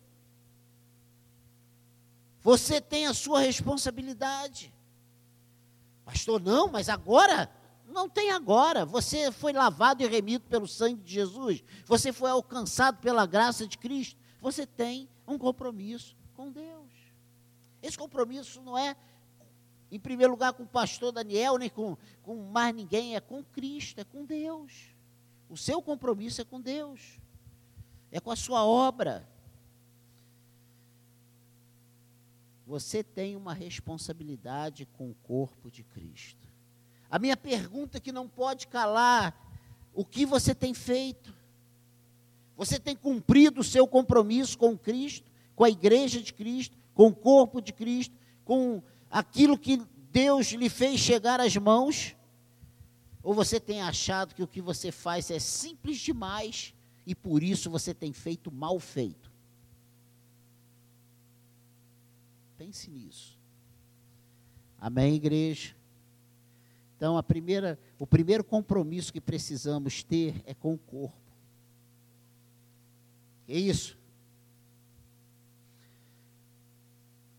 Você 2.42 2.80
tem 2.80 3.08
a 3.08 3.14
sua 3.14 3.40
responsabilidade. 3.40 4.74
Pastor, 6.04 6.40
não, 6.40 6.68
mas 6.68 6.90
agora? 6.90 7.50
Não 7.88 8.08
tem 8.08 8.32
agora. 8.32 8.86
Você 8.86 9.32
foi 9.32 9.52
lavado 9.52 10.04
e 10.04 10.08
remido 10.08 10.46
pelo 10.48 10.68
sangue 10.68 11.02
de 11.02 11.12
Jesus. 11.12 11.64
Você 11.86 12.14
foi 12.14 12.30
alcançado 12.30 13.00
pela 13.00 13.26
graça 13.26 13.68
de 13.68 13.78
Cristo. 13.78 14.20
Você 14.42 14.66
tem 14.66 15.10
um 15.28 15.38
compromisso 15.38 16.16
com 16.36 16.52
Deus. 16.52 16.92
Esse 17.82 17.98
compromisso 17.98 18.62
não 18.62 18.78
é, 18.78 18.96
em 19.92 20.00
primeiro 20.00 20.34
lugar, 20.34 20.54
com 20.54 20.64
o 20.64 20.68
pastor 20.68 21.12
Daniel, 21.12 21.58
nem 21.58 21.70
com, 21.70 21.98
com 22.22 22.36
mais 22.36 22.74
ninguém, 22.76 23.16
é 23.16 23.20
com 23.20 23.44
Cristo, 23.44 24.00
é 24.00 24.04
com 24.04 24.26
Deus. 24.26 24.95
O 25.50 25.58
seu 25.58 25.82
compromisso 25.82 26.42
é 26.42 26.46
com 26.46 26.60
Deus, 26.60 27.20
é 28.12 28.20
com 28.20 28.32
a 28.32 28.36
sua 28.36 28.66
obra. 28.66 29.28
Você 32.66 33.04
tem 33.04 33.36
uma 33.36 33.54
responsabilidade 33.54 34.88
com 34.94 35.12
o 35.12 35.16
corpo 35.16 35.70
de 35.70 35.84
Cristo. 35.84 36.48
A 37.10 37.20
minha 37.20 37.38
pergunta 37.38 38.00
que 38.00 38.12
não 38.12 38.28
pode 38.28 38.68
calar: 38.68 39.36
o 39.94 40.04
que 40.04 40.26
você 40.26 40.56
tem 40.56 40.74
feito? 40.74 41.34
Você 42.58 42.80
tem 42.80 42.96
cumprido 42.96 43.62
o 43.62 43.64
seu 43.64 43.88
compromisso 43.88 44.58
com 44.58 44.78
Cristo, 44.78 45.30
com 45.56 45.64
a 45.64 45.70
igreja 45.70 46.22
de 46.22 46.34
Cristo, 46.34 46.78
com 46.94 47.08
o 47.08 47.16
corpo 47.16 47.62
de 47.62 47.72
Cristo, 47.72 48.16
com 48.44 48.82
aquilo 49.12 49.58
que 49.58 49.78
Deus 50.12 50.48
lhe 50.48 50.70
fez 50.70 51.00
chegar 51.00 51.40
às 51.40 51.56
mãos? 51.58 52.16
Ou 53.26 53.34
você 53.34 53.60
tem 53.60 53.82
achado 53.82 54.36
que 54.36 54.44
o 54.44 54.48
que 54.48 54.62
você 54.62 54.92
faz 54.92 55.32
é 55.32 55.40
simples 55.40 55.98
demais 55.98 56.76
e 57.08 57.16
por 57.16 57.42
isso 57.42 57.72
você 57.72 57.92
tem 57.92 58.14
feito 58.14 58.52
mal 58.52 58.80
feito? 58.80 59.32
Pense 62.56 62.88
nisso. 62.92 63.36
Amém, 64.78 65.16
igreja? 65.16 65.76
Então, 66.96 67.18
a 67.18 67.24
primeira, 67.24 67.80
o 67.98 68.06
primeiro 68.06 68.44
compromisso 68.44 69.12
que 69.12 69.20
precisamos 69.20 70.04
ter 70.04 70.44
é 70.46 70.54
com 70.54 70.76
o 70.76 70.78
corpo. 70.78 71.18
É 73.48 73.58
isso. 73.58 73.98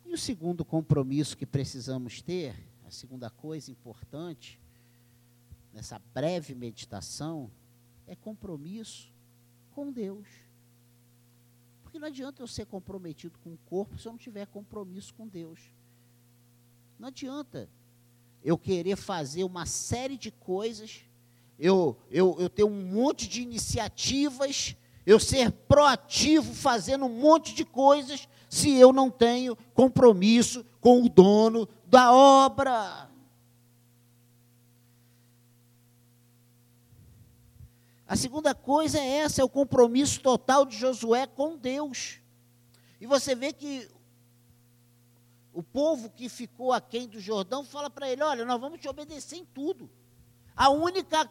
E 0.04 0.12
o 0.12 0.18
segundo 0.18 0.64
compromisso 0.64 1.36
que 1.36 1.46
precisamos 1.46 2.20
ter, 2.20 2.56
a 2.84 2.90
segunda 2.90 3.30
coisa 3.30 3.70
importante, 3.70 4.58
nessa 5.76 6.00
breve 6.14 6.54
meditação 6.54 7.50
é 8.06 8.16
compromisso 8.16 9.12
com 9.72 9.92
Deus. 9.92 10.26
Porque 11.82 11.98
não 11.98 12.08
adianta 12.08 12.42
eu 12.42 12.46
ser 12.46 12.64
comprometido 12.64 13.38
com 13.40 13.52
o 13.52 13.58
corpo 13.66 13.98
se 13.98 14.08
eu 14.08 14.12
não 14.12 14.18
tiver 14.18 14.46
compromisso 14.46 15.12
com 15.12 15.28
Deus. 15.28 15.60
Não 16.98 17.08
adianta 17.08 17.68
eu 18.42 18.56
querer 18.56 18.96
fazer 18.96 19.44
uma 19.44 19.66
série 19.66 20.16
de 20.16 20.30
coisas, 20.30 21.04
eu, 21.58 21.94
eu, 22.10 22.34
eu 22.40 22.48
ter 22.48 22.64
um 22.64 22.82
monte 22.90 23.28
de 23.28 23.42
iniciativas, 23.42 24.74
eu 25.04 25.20
ser 25.20 25.52
proativo 25.52 26.54
fazendo 26.54 27.04
um 27.04 27.20
monte 27.20 27.54
de 27.54 27.66
coisas, 27.66 28.26
se 28.48 28.72
eu 28.72 28.94
não 28.94 29.10
tenho 29.10 29.54
compromisso 29.74 30.64
com 30.80 31.02
o 31.02 31.08
dono 31.10 31.68
da 31.86 32.14
obra. 32.14 33.10
A 38.06 38.14
segunda 38.14 38.54
coisa 38.54 38.98
é 38.98 39.18
essa, 39.18 39.40
é 39.40 39.44
o 39.44 39.48
compromisso 39.48 40.20
total 40.20 40.64
de 40.64 40.76
Josué 40.76 41.26
com 41.26 41.56
Deus. 41.56 42.20
E 43.00 43.06
você 43.06 43.34
vê 43.34 43.52
que 43.52 43.88
o 45.52 45.62
povo 45.62 46.08
que 46.10 46.28
ficou 46.28 46.72
aquém 46.72 47.08
do 47.08 47.18
Jordão 47.18 47.64
fala 47.64 47.90
para 47.90 48.08
ele: 48.08 48.22
olha, 48.22 48.44
nós 48.44 48.60
vamos 48.60 48.80
te 48.80 48.88
obedecer 48.88 49.36
em 49.36 49.44
tudo. 49.44 49.90
A 50.54 50.70
única, 50.70 51.28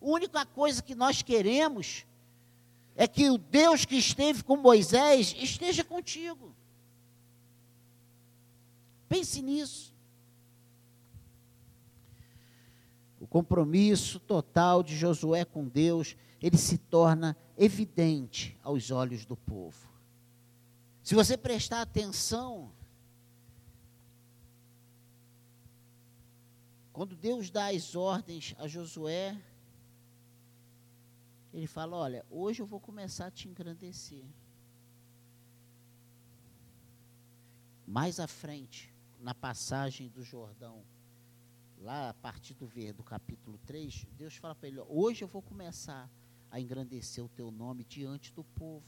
única 0.00 0.44
coisa 0.44 0.82
que 0.82 0.94
nós 0.94 1.22
queremos 1.22 2.04
é 2.96 3.06
que 3.06 3.30
o 3.30 3.38
Deus 3.38 3.84
que 3.84 3.96
esteve 3.96 4.42
com 4.42 4.56
Moisés 4.56 5.34
esteja 5.38 5.84
contigo. 5.84 6.54
Pense 9.08 9.40
nisso. 9.40 9.94
o 13.23 13.23
compromisso 13.34 14.20
total 14.20 14.80
de 14.80 14.96
Josué 14.96 15.44
com 15.44 15.66
Deus, 15.66 16.16
ele 16.40 16.56
se 16.56 16.78
torna 16.78 17.36
evidente 17.58 18.56
aos 18.62 18.92
olhos 18.92 19.26
do 19.26 19.36
povo. 19.36 19.88
Se 21.02 21.16
você 21.16 21.36
prestar 21.36 21.80
atenção, 21.82 22.70
quando 26.92 27.16
Deus 27.16 27.50
dá 27.50 27.72
as 27.72 27.96
ordens 27.96 28.54
a 28.56 28.68
Josué, 28.68 29.36
ele 31.52 31.66
fala: 31.66 31.96
Olha, 31.96 32.24
hoje 32.30 32.62
eu 32.62 32.66
vou 32.66 32.78
começar 32.78 33.26
a 33.26 33.32
te 33.32 33.48
engrandecer. 33.48 34.24
Mais 37.84 38.20
à 38.20 38.28
frente, 38.28 38.94
na 39.18 39.34
passagem 39.34 40.08
do 40.08 40.22
Jordão, 40.22 40.84
lá 41.84 42.08
a 42.08 42.14
partir 42.14 42.54
do, 42.54 42.66
do 42.94 43.04
capítulo 43.04 43.58
3, 43.66 44.06
Deus 44.16 44.34
fala 44.36 44.54
para 44.54 44.68
ele: 44.68 44.80
Hoje 44.88 45.22
eu 45.22 45.28
vou 45.28 45.42
começar 45.42 46.10
a 46.50 46.58
engrandecer 46.58 47.22
o 47.22 47.28
teu 47.28 47.50
nome 47.50 47.84
diante 47.84 48.32
do 48.32 48.42
povo. 48.42 48.86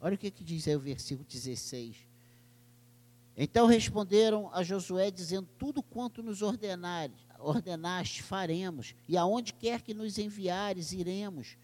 Olha 0.00 0.14
o 0.14 0.18
que, 0.18 0.30
que 0.30 0.42
diz 0.42 0.66
aí 0.66 0.74
o 0.74 0.80
versículo 0.80 1.28
16. 1.28 2.08
Então 3.36 3.66
responderam 3.66 4.50
a 4.52 4.62
Josué, 4.62 5.10
dizendo: 5.10 5.48
Tudo 5.58 5.82
quanto 5.82 6.22
nos 6.22 6.40
ordenares, 6.40 7.26
ordenaste, 7.38 8.22
faremos, 8.22 8.94
e 9.06 9.16
aonde 9.16 9.52
quer 9.52 9.82
que 9.82 9.92
nos 9.92 10.16
enviares, 10.18 10.92
iremos. 10.92 11.58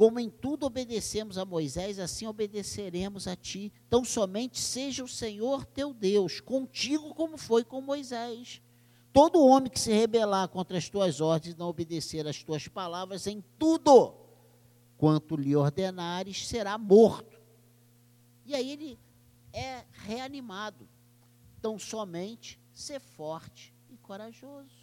Como 0.00 0.18
em 0.18 0.30
tudo 0.30 0.64
obedecemos 0.64 1.36
a 1.36 1.44
Moisés, 1.44 1.98
assim 1.98 2.26
obedeceremos 2.26 3.28
a 3.28 3.36
ti. 3.36 3.70
Tão 3.90 4.02
somente 4.02 4.58
seja 4.58 5.04
o 5.04 5.06
Senhor 5.08 5.66
teu 5.66 5.92
Deus 5.92 6.40
contigo, 6.40 7.14
como 7.14 7.36
foi 7.36 7.62
com 7.62 7.82
Moisés. 7.82 8.62
Todo 9.12 9.44
homem 9.44 9.70
que 9.70 9.78
se 9.78 9.92
rebelar 9.92 10.48
contra 10.48 10.78
as 10.78 10.88
tuas 10.88 11.20
ordens 11.20 11.54
e 11.54 11.58
não 11.58 11.68
obedecer 11.68 12.26
às 12.26 12.42
tuas 12.42 12.66
palavras 12.66 13.26
em 13.26 13.44
tudo 13.58 14.14
quanto 14.96 15.36
lhe 15.36 15.54
ordenares, 15.54 16.48
será 16.48 16.78
morto. 16.78 17.38
E 18.46 18.54
aí 18.54 18.70
ele 18.70 18.98
é 19.52 19.84
reanimado. 19.92 20.88
Tão 21.60 21.78
somente 21.78 22.58
ser 22.72 23.00
forte 23.00 23.74
e 23.90 23.98
corajoso. 23.98 24.79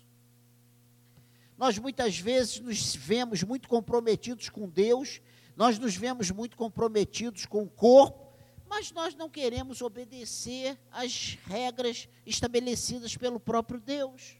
Nós 1.57 1.79
muitas 1.79 2.19
vezes 2.19 2.59
nos 2.59 2.95
vemos 2.95 3.41
muito 3.43 3.67
comprometidos 3.67 4.47
com 4.47 4.69
Deus, 4.69 5.19
nós 5.55 5.79
nos 5.79 5.95
vemos 5.95 6.29
muito 6.29 6.55
comprometidos 6.55 7.47
com 7.47 7.63
o 7.63 7.69
corpo, 7.69 8.31
mas 8.67 8.91
nós 8.91 9.15
não 9.15 9.27
queremos 9.29 9.81
obedecer 9.81 10.77
às 10.91 11.37
regras 11.45 12.07
estabelecidas 12.25 13.17
pelo 13.17 13.39
próprio 13.39 13.79
Deus. 13.79 14.37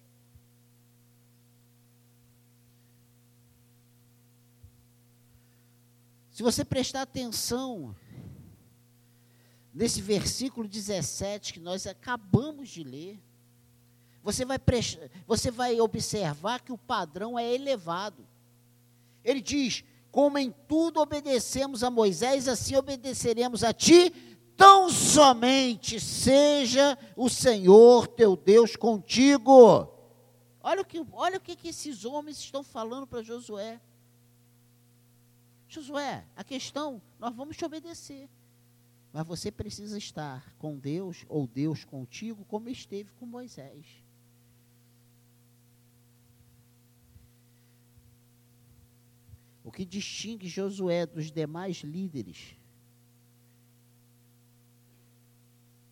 Se 6.30 6.44
você 6.44 6.64
prestar 6.64 7.02
atenção 7.02 7.96
nesse 9.74 10.04
versículo 10.04 10.68
17 10.68 11.54
que 11.54 11.60
nós 11.60 11.88
acabamos 11.88 12.70
de 12.70 12.84
ler, 12.84 13.20
você 14.28 14.44
vai, 14.44 14.60
você 15.26 15.50
vai 15.50 15.80
observar 15.80 16.60
que 16.60 16.74
o 16.74 16.78
padrão 16.78 17.40
é 17.40 17.50
elevado. 17.56 18.28
Ele 19.24 19.40
diz: 19.40 19.86
Como 20.12 20.38
em 20.38 20.54
tudo 20.68 21.00
obedecemos 21.00 21.82
a 21.82 21.90
Moisés, 21.90 22.46
assim 22.50 22.76
obedeceremos 22.76 23.64
a 23.64 23.72
ti, 23.72 24.10
tão 24.58 24.90
somente 24.90 25.98
seja 26.02 26.98
o 27.16 27.30
Senhor 27.30 28.06
teu 28.06 28.36
Deus 28.36 28.76
contigo. 28.76 29.88
Olha 30.62 30.82
o 30.82 30.86
que, 30.86 31.02
olha 31.14 31.38
o 31.38 31.42
que, 31.42 31.56
que 31.56 31.70
esses 31.70 32.04
homens 32.04 32.38
estão 32.38 32.66
falando 32.66 33.08
para 33.08 33.24
Josué. 33.24 33.80
Josué, 35.70 36.26
a 36.36 36.44
questão, 36.44 37.02
nós 37.18 37.34
vamos 37.34 37.56
te 37.56 37.64
obedecer. 37.64 38.30
Mas 39.14 39.26
você 39.26 39.50
precisa 39.50 39.98
estar 39.98 40.54
com 40.60 40.78
Deus, 40.78 41.24
ou 41.30 41.48
Deus 41.48 41.86
contigo, 41.86 42.44
como 42.44 42.68
esteve 42.68 43.14
com 43.14 43.26
Moisés. 43.26 44.06
O 49.68 49.72
que 49.72 49.84
distingue 49.84 50.48
Josué 50.48 51.06
dos 51.06 51.30
demais 51.30 51.80
líderes, 51.80 52.56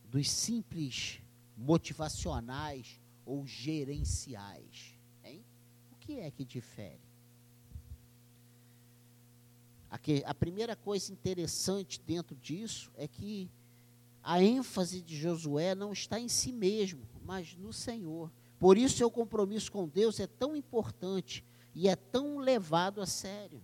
dos 0.10 0.32
simples 0.32 1.20
motivacionais 1.58 3.02
ou 3.26 3.46
gerenciais, 3.46 4.98
hein? 5.26 5.44
O 5.92 5.98
que 5.98 6.20
é 6.20 6.32
que 6.32 6.46
difere? 6.46 7.02
A 10.24 10.34
primeira 10.34 10.78
coisa 10.78 11.12
interessante 11.12 12.00
dentro 12.00 12.34
disso 12.38 12.90
é 12.96 13.10
que 13.10 13.52
a 14.24 14.42
ênfase 14.42 15.02
de 15.02 15.18
Josué 15.18 15.76
não 15.76 15.92
está 15.92 16.18
em 16.18 16.30
si 16.30 16.54
mesmo, 16.54 17.02
mas 17.26 17.54
no 17.58 17.74
Senhor. 17.74 18.32
Por 18.58 18.78
isso, 18.78 18.96
seu 18.96 19.12
compromisso 19.12 19.70
com 19.70 19.86
Deus 19.86 20.18
é 20.22 20.28
tão 20.28 20.56
importante 20.56 21.44
e 21.76 21.90
é 21.90 21.96
tão 21.96 22.38
levado 22.38 23.02
a 23.02 23.06
sério. 23.06 23.62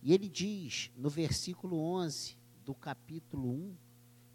E 0.00 0.12
ele 0.12 0.28
diz 0.28 0.92
no 0.96 1.10
versículo 1.10 1.76
11 1.76 2.38
do 2.64 2.72
capítulo 2.72 3.48
1: 3.48 3.76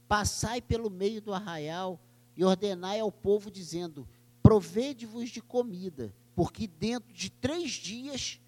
Passai 0.06 0.62
pelo 0.62 0.90
meio 0.90 1.22
do 1.22 1.34
arraial 1.34 1.98
e 2.36 2.44
ordenai 2.44 3.00
ao 3.00 3.10
povo, 3.10 3.50
dizendo: 3.50 4.06
Provede-vos 4.44 5.30
de 5.30 5.42
comida, 5.42 6.14
porque 6.36 6.68
dentro 6.68 7.14
de 7.14 7.30
três 7.30 7.72
dias 7.72 8.42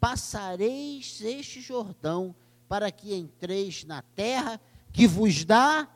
passareis 0.00 1.20
este 1.20 1.60
Jordão, 1.60 2.34
para 2.68 2.90
que 2.90 3.14
entreis 3.14 3.84
na 3.84 4.02
terra 4.02 4.60
que 4.92 5.06
vos 5.06 5.44
dá 5.44 5.88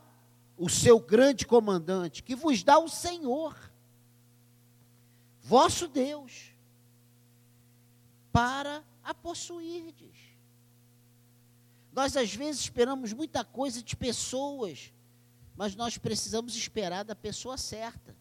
o 0.59 0.68
seu 0.68 0.99
grande 0.99 1.47
comandante, 1.47 2.23
que 2.23 2.35
vos 2.35 2.64
dá 2.64 2.79
o 2.79 2.88
Senhor, 2.88 3.57
vosso 5.40 5.87
Deus, 5.87 6.53
para 8.33 8.83
a 9.03 9.14
possuirdes. 9.14 10.16
Nós 11.92 12.16
às 12.16 12.35
vezes 12.35 12.62
esperamos 12.62 13.12
muita 13.12 13.44
coisa 13.44 13.83
de 13.83 13.97
pessoas, 13.97 14.92
mas 15.57 15.75
nós 15.75 15.97
precisamos 15.97 16.55
esperar 16.55 17.05
da 17.05 17.14
pessoa 17.14 17.57
certa. 17.57 18.16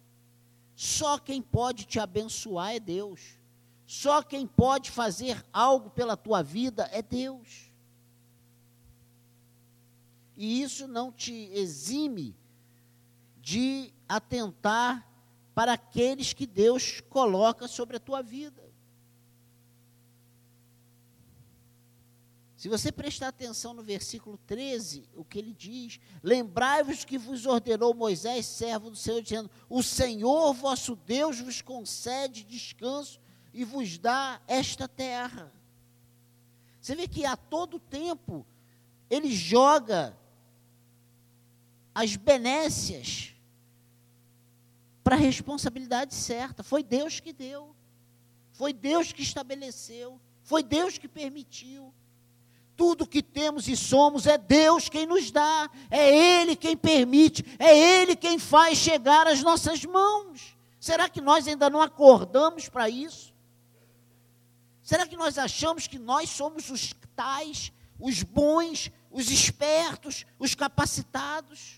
Só 0.76 1.18
quem 1.18 1.42
pode 1.42 1.86
te 1.86 2.00
abençoar 2.00 2.76
é 2.76 2.80
Deus. 2.80 3.38
Só 3.86 4.22
quem 4.22 4.46
pode 4.46 4.92
fazer 4.92 5.44
algo 5.52 5.90
pela 5.90 6.16
tua 6.16 6.44
vida 6.44 6.88
é 6.92 7.02
Deus. 7.02 7.67
E 10.38 10.62
isso 10.62 10.88
não 10.88 11.12
te 11.12 11.50
exime 11.52 12.38
de 13.42 13.92
atentar 14.08 15.06
para 15.56 15.74
aqueles 15.74 16.32
que 16.32 16.46
Deus 16.46 17.02
coloca 17.10 17.68
sobre 17.68 17.98
a 17.98 18.00
tua 18.00 18.22
vida. 18.22 18.68
Se 22.56 22.70
você 22.70 22.92
prestar 22.92 23.30
atenção 23.30 23.74
no 23.74 23.82
versículo 23.82 24.38
13, 24.46 25.10
o 25.16 25.24
que 25.24 25.40
ele 25.40 25.54
diz: 25.54 26.00
Lembrai-vos 26.22 27.06
que 27.06 27.18
vos 27.18 27.46
ordenou 27.46 27.94
Moisés, 27.94 28.46
servo 28.46 28.90
do 28.90 28.96
Senhor, 28.96 29.22
dizendo: 29.22 29.50
O 29.70 29.82
Senhor 29.82 30.54
vosso 30.54 30.96
Deus 30.96 31.40
vos 31.40 31.62
concede 31.62 32.44
descanso 32.44 33.20
e 33.54 33.64
vos 33.64 33.98
dá 33.98 34.42
esta 34.48 34.88
terra. 34.88 35.52
Você 36.82 36.96
vê 36.96 37.08
que 37.08 37.26
a 37.26 37.36
todo 37.36 37.80
tempo 37.80 38.46
ele 39.10 39.32
joga 39.32 40.18
as 41.98 42.16
benécias 42.16 43.34
para 45.04 45.16
a 45.16 45.20
responsabilidade 45.20 46.14
certa. 46.14 46.62
Foi 46.62 46.84
Deus 46.84 47.20
que 47.20 47.34
deu, 47.34 47.76
foi 48.52 48.72
Deus 48.72 49.12
que 49.12 49.24
estabeleceu, 49.24 50.22
foi 50.44 50.62
Deus 50.62 51.00
que 51.00 51.08
permitiu. 51.08 51.92
Tudo 52.76 53.08
que 53.08 53.24
temos 53.24 53.68
e 53.68 53.76
somos 53.76 54.28
é 54.28 54.38
Deus 54.38 54.88
quem 54.90 55.08
nos 55.08 55.32
dá, 55.32 55.68
é 55.90 56.16
Ele 56.16 56.56
quem 56.56 56.78
permite, 56.78 57.44
é 57.58 57.76
Ele 57.76 58.16
quem 58.16 58.38
faz 58.38 58.78
chegar 58.78 59.26
às 59.26 59.42
nossas 59.42 59.84
mãos. 59.84 60.56
Será 60.80 61.10
que 61.10 61.20
nós 61.20 61.48
ainda 61.48 61.68
não 61.68 61.82
acordamos 61.82 62.70
para 62.70 62.88
isso? 62.88 63.34
Será 64.84 65.08
que 65.08 65.18
nós 65.18 65.40
achamos 65.40 65.88
que 65.88 65.98
nós 65.98 66.30
somos 66.30 66.70
os 66.70 66.94
tais, 67.16 67.74
os 68.00 68.22
bons, 68.22 68.92
os 69.10 69.32
espertos, 69.32 70.28
os 70.38 70.54
capacitados? 70.54 71.77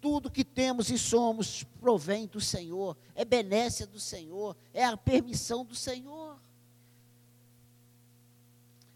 Tudo 0.00 0.30
que 0.30 0.44
temos 0.44 0.90
e 0.90 0.98
somos 0.98 1.64
provém 1.80 2.26
do 2.26 2.40
Senhor, 2.40 2.96
é 3.14 3.24
benécia 3.24 3.86
do 3.86 3.98
Senhor, 3.98 4.56
é 4.72 4.84
a 4.84 4.96
permissão 4.96 5.64
do 5.64 5.74
Senhor. 5.74 6.36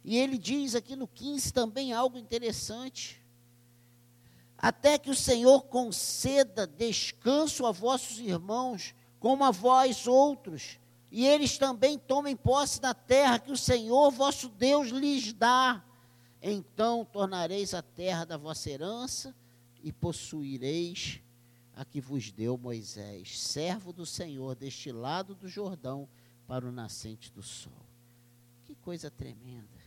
E 0.05 0.17
ele 0.17 0.39
diz 0.39 0.75
aqui 0.75 0.97
no 0.97 1.07
15 1.07 1.53
também 1.53 1.93
algo 1.93 2.19
interessante. 2.19 3.21
Até 4.57 4.99
que 4.99 5.11
o 5.11 5.17
Senhor 5.17 5.63
conceda 5.63 6.67
descanso 6.67 7.65
a 7.65 7.73
vossos 7.73 8.19
irmãos, 8.19 8.95
como 9.19 9.45
a 9.45 9.51
vós 9.51 10.07
outros, 10.07 10.79
e 11.11 11.27
eles 11.27 11.59
também 11.59 11.99
tomem 11.99 12.37
posse 12.37 12.81
da 12.81 12.95
terra 12.95 13.39
que 13.39 13.51
o 13.51 13.57
Senhor 13.57 14.11
vosso 14.11 14.49
Deus 14.49 14.89
lhes 14.89 15.33
dá. 15.33 15.83
Então 16.43 17.05
tornareis 17.05 17.75
a 17.75 17.83
terra 17.83 18.25
da 18.25 18.37
vossa 18.37 18.71
herança 18.71 19.35
e 19.83 19.93
possuireis 19.93 21.21
a 21.75 21.85
que 21.85 22.01
vos 22.01 22.31
deu 22.31 22.59
Moisés, 22.59 23.39
servo 23.41 23.93
do 23.93 24.05
Senhor, 24.05 24.55
deste 24.55 24.93
lado 24.93 25.35
do 25.35 25.49
Jordão, 25.49 26.09
para 26.47 26.67
o 26.67 26.73
nascente 26.73 27.33
do 27.33 27.43
sol. 27.43 27.87
Que 28.65 28.75
coisa 28.75 29.11
tremenda. 29.11 29.81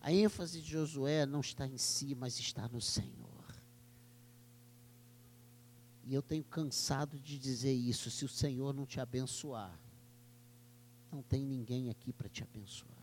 A 0.00 0.12
ênfase 0.12 0.62
de 0.62 0.70
Josué 0.70 1.26
não 1.26 1.40
está 1.40 1.66
em 1.66 1.76
si, 1.76 2.14
mas 2.14 2.38
está 2.38 2.68
no 2.68 2.80
Senhor. 2.80 3.28
E 6.04 6.14
eu 6.14 6.22
tenho 6.22 6.44
cansado 6.44 7.18
de 7.18 7.38
dizer 7.38 7.74
isso: 7.74 8.10
se 8.10 8.24
o 8.24 8.28
Senhor 8.28 8.72
não 8.72 8.86
te 8.86 9.00
abençoar, 9.00 9.78
não 11.12 11.22
tem 11.22 11.44
ninguém 11.44 11.90
aqui 11.90 12.12
para 12.12 12.28
te 12.28 12.42
abençoar. 12.42 12.96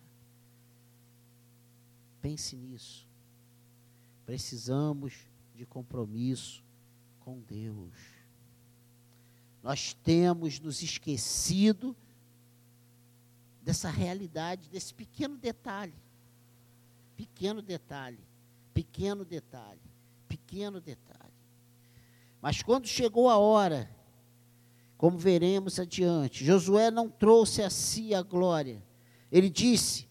Pense 2.21 2.55
nisso. 2.55 3.07
Precisamos 4.25 5.27
de 5.55 5.65
compromisso 5.65 6.63
com 7.19 7.39
Deus. 7.39 7.93
Nós 9.63 9.93
temos 9.93 10.59
nos 10.59 10.83
esquecido 10.83 11.95
dessa 13.63 13.89
realidade, 13.89 14.69
desse 14.69 14.93
pequeno 14.93 15.37
detalhe. 15.37 15.95
Pequeno 17.15 17.61
detalhe, 17.61 18.19
pequeno 18.73 19.23
detalhe, 19.23 19.81
pequeno 20.27 20.81
detalhe. 20.81 21.33
Mas 22.41 22.61
quando 22.61 22.87
chegou 22.87 23.29
a 23.29 23.37
hora, 23.37 23.89
como 24.97 25.17
veremos 25.17 25.79
adiante, 25.79 26.45
Josué 26.45 26.91
não 26.91 27.09
trouxe 27.09 27.63
a 27.63 27.69
si 27.69 28.13
a 28.13 28.21
glória. 28.21 28.83
Ele 29.31 29.49
disse: 29.49 30.07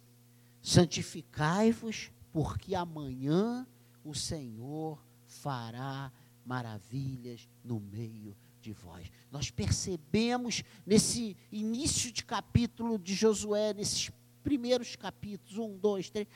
Santificai-vos, 0.62 2.10
porque 2.32 2.74
amanhã 2.74 3.66
o 4.02 4.14
Senhor 4.14 5.03
fará 5.44 6.10
maravilhas 6.42 7.46
no 7.62 7.78
meio 7.78 8.34
de 8.62 8.72
vós. 8.72 9.10
Nós 9.30 9.50
percebemos 9.50 10.64
nesse 10.86 11.36
início 11.52 12.10
de 12.10 12.24
capítulo 12.24 12.98
de 12.98 13.14
Josué, 13.14 13.74
nesses 13.74 14.10
primeiros 14.42 14.96
capítulos, 14.96 15.58
um, 15.58 15.76
dois, 15.76 16.08
três, 16.08 16.26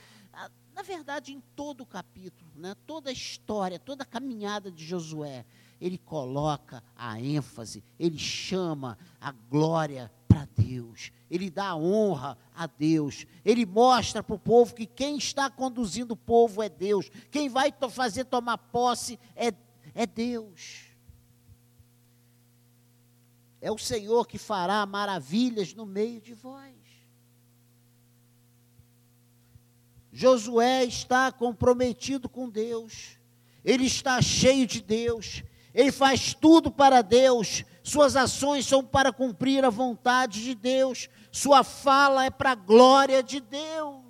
na 0.75 0.83
verdade, 0.83 1.33
em 1.33 1.41
todo 1.57 1.81
o 1.81 1.87
capítulo, 1.87 2.51
né, 2.55 2.77
toda 2.87 3.09
a 3.09 3.13
história, 3.13 3.79
toda 3.79 4.03
a 4.03 4.07
caminhada 4.07 4.71
de 4.71 4.85
Josué, 4.85 5.47
ele 5.81 5.97
coloca 5.97 6.85
a 6.95 7.19
ênfase, 7.19 7.83
ele 7.99 8.19
chama 8.19 8.99
a 9.19 9.33
glória 9.33 10.13
para 10.39 10.49
Deus, 10.57 11.11
ele 11.29 11.51
dá 11.51 11.75
honra 11.75 12.39
a 12.55 12.67
Deus, 12.67 13.27
ele 13.45 13.67
mostra 13.67 14.23
para 14.23 14.37
o 14.37 14.39
povo 14.39 14.75
que 14.75 14.87
quem 14.87 15.17
está 15.17 15.51
conduzindo 15.51 16.13
o 16.13 16.17
povo 16.17 16.63
é 16.63 16.69
Deus, 16.69 17.11
quem 17.31 17.49
vai 17.49 17.75
fazer 17.91 18.25
tomar 18.25 18.59
posse 18.59 19.19
é, 19.35 19.53
é 19.95 20.07
Deus. 20.07 20.87
É 23.61 23.73
o 23.73 23.79
Senhor 23.79 24.29
que 24.29 24.39
fará 24.39 24.87
maravilhas 24.87 25.75
no 25.75 25.85
meio 25.85 26.21
de 26.21 26.35
vós. 26.35 26.77
Josué 30.13 30.85
está 30.85 31.33
comprometido 31.33 32.29
com 32.29 32.49
Deus. 32.49 33.19
ele 33.65 33.87
está 33.87 34.23
cheio 34.23 34.67
de 34.67 34.81
Deus, 34.81 35.43
ele 35.75 35.91
faz 35.91 36.33
tudo 36.33 36.71
para 36.71 37.03
Deus, 37.03 37.65
suas 37.83 38.17
ações 38.17 38.67
são 38.67 38.85
para 38.85 39.13
cumprir 39.13 39.65
a 39.65 39.71
vontade 39.71 40.43
de 40.43 40.55
Deus, 40.55 41.09
sua 41.31 41.65
fala 41.65 42.25
é 42.25 42.31
para 42.31 42.53
a 42.53 42.55
glória 42.55 43.23
de 43.23 43.41
Deus. 43.41 44.09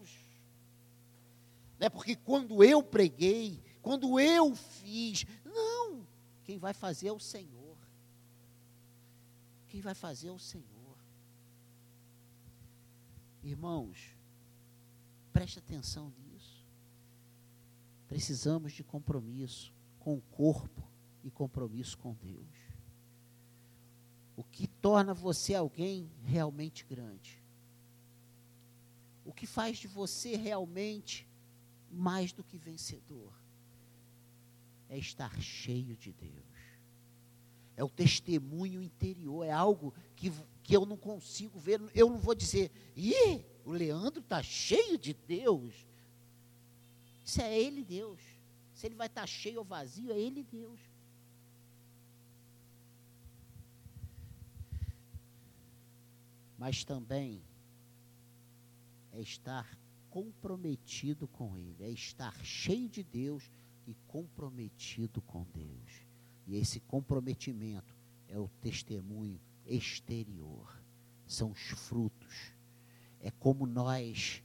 Não 1.78 1.86
é 1.86 1.88
porque 1.88 2.16
quando 2.16 2.64
eu 2.64 2.82
preguei, 2.82 3.62
quando 3.80 4.18
eu 4.18 4.54
fiz, 4.54 5.24
não, 5.44 6.06
quem 6.44 6.58
vai 6.58 6.74
fazer 6.74 7.08
é 7.08 7.12
o 7.12 7.20
Senhor. 7.20 7.76
Quem 9.68 9.80
vai 9.80 9.94
fazer 9.94 10.28
é 10.28 10.32
o 10.32 10.38
Senhor. 10.38 10.68
Irmãos, 13.42 14.16
preste 15.32 15.58
atenção 15.58 16.12
nisso. 16.18 16.66
Precisamos 18.08 18.72
de 18.72 18.82
compromisso 18.82 19.72
com 20.00 20.16
o 20.16 20.22
corpo 20.22 20.82
e 21.22 21.30
compromisso 21.30 21.96
com 21.98 22.14
Deus. 22.14 22.57
O 24.38 24.44
que 24.44 24.68
torna 24.68 25.12
você 25.12 25.52
alguém 25.52 26.08
realmente 26.24 26.84
grande. 26.84 27.42
O 29.24 29.32
que 29.32 29.48
faz 29.48 29.78
de 29.78 29.88
você 29.88 30.36
realmente 30.36 31.26
mais 31.90 32.32
do 32.32 32.44
que 32.44 32.56
vencedor 32.56 33.32
é 34.88 34.96
estar 34.96 35.42
cheio 35.42 35.96
de 35.96 36.12
Deus. 36.12 36.46
É 37.76 37.82
o 37.82 37.90
testemunho 37.90 38.80
interior, 38.80 39.42
é 39.42 39.50
algo 39.50 39.92
que, 40.14 40.32
que 40.62 40.76
eu 40.76 40.86
não 40.86 40.96
consigo 40.96 41.58
ver. 41.58 41.80
Eu 41.92 42.08
não 42.08 42.18
vou 42.20 42.36
dizer, 42.36 42.70
ih, 42.94 43.44
o 43.64 43.72
Leandro 43.72 44.20
está 44.20 44.40
cheio 44.40 44.96
de 44.96 45.14
Deus. 45.14 45.74
Isso 47.24 47.42
é 47.42 47.60
ele, 47.60 47.82
Deus. 47.82 48.20
Se 48.72 48.86
ele 48.86 48.94
vai 48.94 49.08
estar 49.08 49.22
tá 49.22 49.26
cheio 49.26 49.58
ou 49.58 49.64
vazio, 49.64 50.12
é 50.12 50.16
ele, 50.16 50.44
Deus. 50.44 50.78
Mas 56.58 56.84
também 56.84 57.40
é 59.12 59.20
estar 59.20 59.78
comprometido 60.10 61.28
com 61.28 61.56
Ele, 61.56 61.84
é 61.84 61.90
estar 61.90 62.34
cheio 62.44 62.88
de 62.88 63.02
Deus 63.04 63.48
e 63.86 63.94
comprometido 64.06 65.22
com 65.22 65.46
Deus. 65.54 66.06
E 66.46 66.56
esse 66.56 66.80
comprometimento 66.80 67.94
é 68.26 68.38
o 68.38 68.48
testemunho 68.60 69.40
exterior, 69.64 70.82
são 71.26 71.52
os 71.52 71.60
frutos. 71.60 72.52
É 73.20 73.30
como 73.30 73.66
nós 73.66 74.42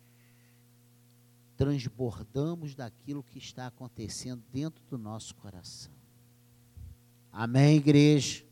transbordamos 1.55 2.75
daquilo 2.75 3.23
que 3.23 3.37
está 3.37 3.67
acontecendo 3.67 4.43
dentro 4.51 4.83
do 4.85 4.97
nosso 4.97 5.35
coração. 5.35 5.93
Amém, 7.31 7.77
igreja? 7.77 8.43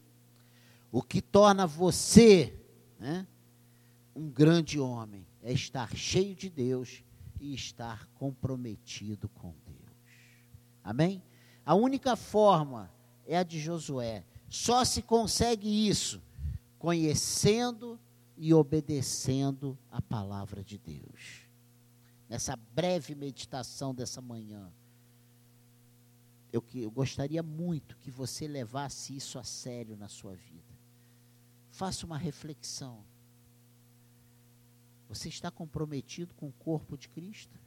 O 0.91 1.01
que 1.01 1.21
torna 1.21 1.67
você 1.67 2.57
né, 2.99 3.27
um 4.15 4.29
grande 4.29 4.79
homem 4.79 5.25
é 5.41 5.51
estar 5.51 5.95
cheio 5.95 6.35
de 6.35 6.49
Deus 6.49 7.03
e 7.39 7.53
estar 7.53 8.07
comprometido 8.13 9.29
com 9.29 9.53
Deus. 9.65 9.81
Amém? 10.83 11.23
A 11.65 11.75
única 11.75 12.15
forma 12.15 12.91
é 13.25 13.37
a 13.37 13.43
de 13.43 13.59
Josué. 13.59 14.25
Só 14.49 14.83
se 14.83 15.01
consegue 15.01 15.87
isso 15.87 16.21
conhecendo 16.77 17.99
e 18.35 18.53
obedecendo 18.53 19.77
a 19.89 20.01
palavra 20.01 20.63
de 20.63 20.77
Deus. 20.77 21.47
Nessa 22.27 22.55
breve 22.55 23.13
meditação 23.13 23.93
dessa 23.93 24.21
manhã, 24.21 24.71
eu, 26.51 26.63
eu 26.73 26.91
gostaria 26.91 27.41
muito 27.41 27.97
que 27.97 28.11
você 28.11 28.47
levasse 28.47 29.15
isso 29.15 29.39
a 29.39 29.43
sério 29.43 29.95
na 29.95 30.07
sua 30.07 30.35
vida. 30.35 30.75
Faça 31.69 32.05
uma 32.05 32.17
reflexão. 32.17 33.03
Você 35.11 35.27
está 35.27 35.51
comprometido 35.51 36.33
com 36.35 36.47
o 36.47 36.53
corpo 36.53 36.97
de 36.97 37.09
Cristo? 37.09 37.59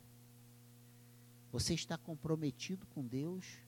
Você 1.53 1.75
está 1.75 1.99
comprometido 1.99 2.87
com 2.87 3.07
Deus? 3.07 3.59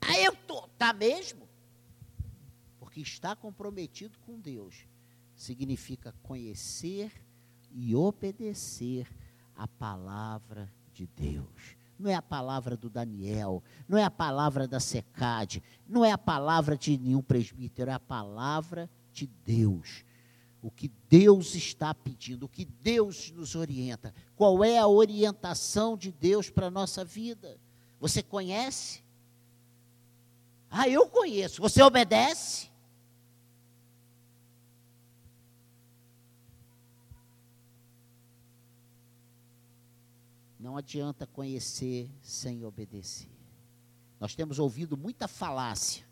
Ah, 0.00 0.18
eu 0.18 0.34
tô, 0.34 0.66
tá 0.78 0.94
mesmo? 0.94 1.46
Porque 2.78 3.02
estar 3.02 3.36
comprometido 3.36 4.18
com 4.20 4.40
Deus 4.40 4.88
significa 5.36 6.14
conhecer 6.22 7.12
e 7.70 7.94
obedecer 7.94 9.06
a 9.54 9.68
palavra 9.68 10.72
de 10.94 11.06
Deus. 11.06 11.76
Não 11.98 12.10
é 12.10 12.14
a 12.14 12.22
palavra 12.22 12.78
do 12.78 12.88
Daniel, 12.88 13.62
não 13.86 13.98
é 13.98 14.04
a 14.04 14.10
palavra 14.10 14.66
da 14.66 14.80
Secade, 14.80 15.62
não 15.86 16.02
é 16.02 16.12
a 16.12 16.18
palavra 16.18 16.78
de 16.78 16.96
nenhum 16.96 17.20
presbítero, 17.20 17.90
é 17.90 17.94
a 17.94 18.00
palavra 18.00 18.88
de 19.12 19.26
Deus 19.26 20.02
o 20.64 20.70
que 20.70 20.88
Deus 21.10 21.54
está 21.54 21.92
pedindo, 21.92 22.44
o 22.44 22.48
que 22.48 22.64
Deus 22.64 23.30
nos 23.32 23.54
orienta. 23.54 24.14
Qual 24.34 24.64
é 24.64 24.78
a 24.78 24.86
orientação 24.86 25.94
de 25.94 26.10
Deus 26.10 26.48
para 26.48 26.68
a 26.68 26.70
nossa 26.70 27.04
vida? 27.04 27.60
Você 28.00 28.22
conhece? 28.22 29.04
Ah, 30.70 30.88
eu 30.88 31.06
conheço. 31.06 31.60
Você 31.60 31.82
obedece? 31.82 32.70
Não 40.58 40.78
adianta 40.78 41.26
conhecer 41.26 42.10
sem 42.22 42.64
obedecer. 42.64 43.28
Nós 44.18 44.34
temos 44.34 44.58
ouvido 44.58 44.96
muita 44.96 45.28
falácia, 45.28 46.06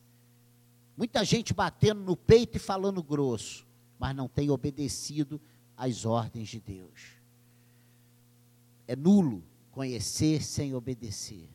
muita 0.95 1.25
gente 1.25 1.55
batendo 1.55 2.03
no 2.03 2.15
peito 2.15 2.57
e 2.57 2.61
falando 2.61 3.03
grosso 3.03 3.72
mas 4.03 4.17
não 4.17 4.27
tem 4.27 4.51
obedecido 4.51 5.41
às 5.77 6.05
ordens 6.05 6.49
de 6.49 6.59
Deus. 6.59 7.13
É 8.89 8.97
nulo 8.97 9.45
conhecer 9.71 10.43
sem 10.43 10.75
obedecer. 10.75 11.49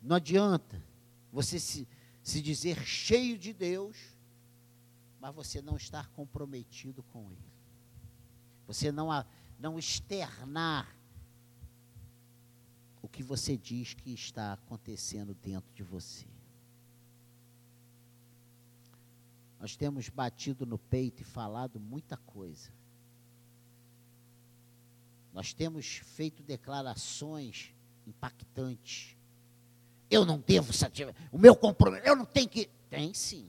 Não 0.00 0.14
adianta 0.14 0.80
você 1.32 1.58
se, 1.58 1.88
se 2.22 2.40
dizer 2.40 2.78
cheio 2.86 3.36
de 3.36 3.52
Deus, 3.52 3.96
mas 5.20 5.34
você 5.34 5.60
não 5.60 5.76
estar 5.76 6.08
comprometido 6.10 7.02
com 7.02 7.32
Ele. 7.32 7.52
Você 8.68 8.92
não, 8.92 9.08
não 9.58 9.80
externar 9.80 10.96
o 13.02 13.08
que 13.08 13.24
você 13.24 13.56
diz 13.56 13.94
que 13.94 14.12
está 14.12 14.52
acontecendo 14.52 15.34
dentro 15.34 15.74
de 15.74 15.82
você. 15.82 16.29
Nós 19.60 19.76
temos 19.76 20.08
batido 20.08 20.64
no 20.64 20.78
peito 20.78 21.20
e 21.20 21.24
falado 21.24 21.78
muita 21.78 22.16
coisa. 22.16 22.72
Nós 25.34 25.52
temos 25.52 25.98
feito 25.98 26.42
declarações 26.42 27.74
impactantes. 28.06 29.14
Eu 30.10 30.24
não 30.24 30.40
devo 30.40 30.72
satisfazer. 30.72 31.14
O 31.30 31.38
meu 31.38 31.54
compromisso, 31.54 32.06
eu 32.06 32.16
não 32.16 32.24
tenho 32.24 32.48
que. 32.48 32.70
Tem 32.88 33.12
sim. 33.12 33.48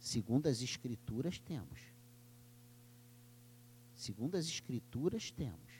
Segundo 0.00 0.48
as 0.48 0.62
Escrituras, 0.62 1.38
temos. 1.38 1.80
Segundo 3.94 4.34
as 4.36 4.46
Escrituras, 4.46 5.30
temos. 5.30 5.70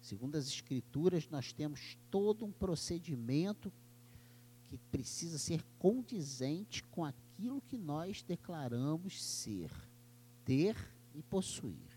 Segundo 0.00 0.36
as 0.36 0.48
Escrituras, 0.48 1.28
nós 1.28 1.52
temos 1.52 1.96
todo 2.10 2.44
um 2.46 2.50
procedimento 2.50 3.70
que 4.68 4.76
precisa 4.76 5.38
ser 5.38 5.64
condizente 5.78 6.82
com 6.84 7.04
aquilo 7.04 7.60
que 7.62 7.78
nós 7.78 8.22
declaramos 8.22 9.22
ser, 9.22 9.70
ter 10.44 10.76
e 11.14 11.22
possuir. 11.22 11.88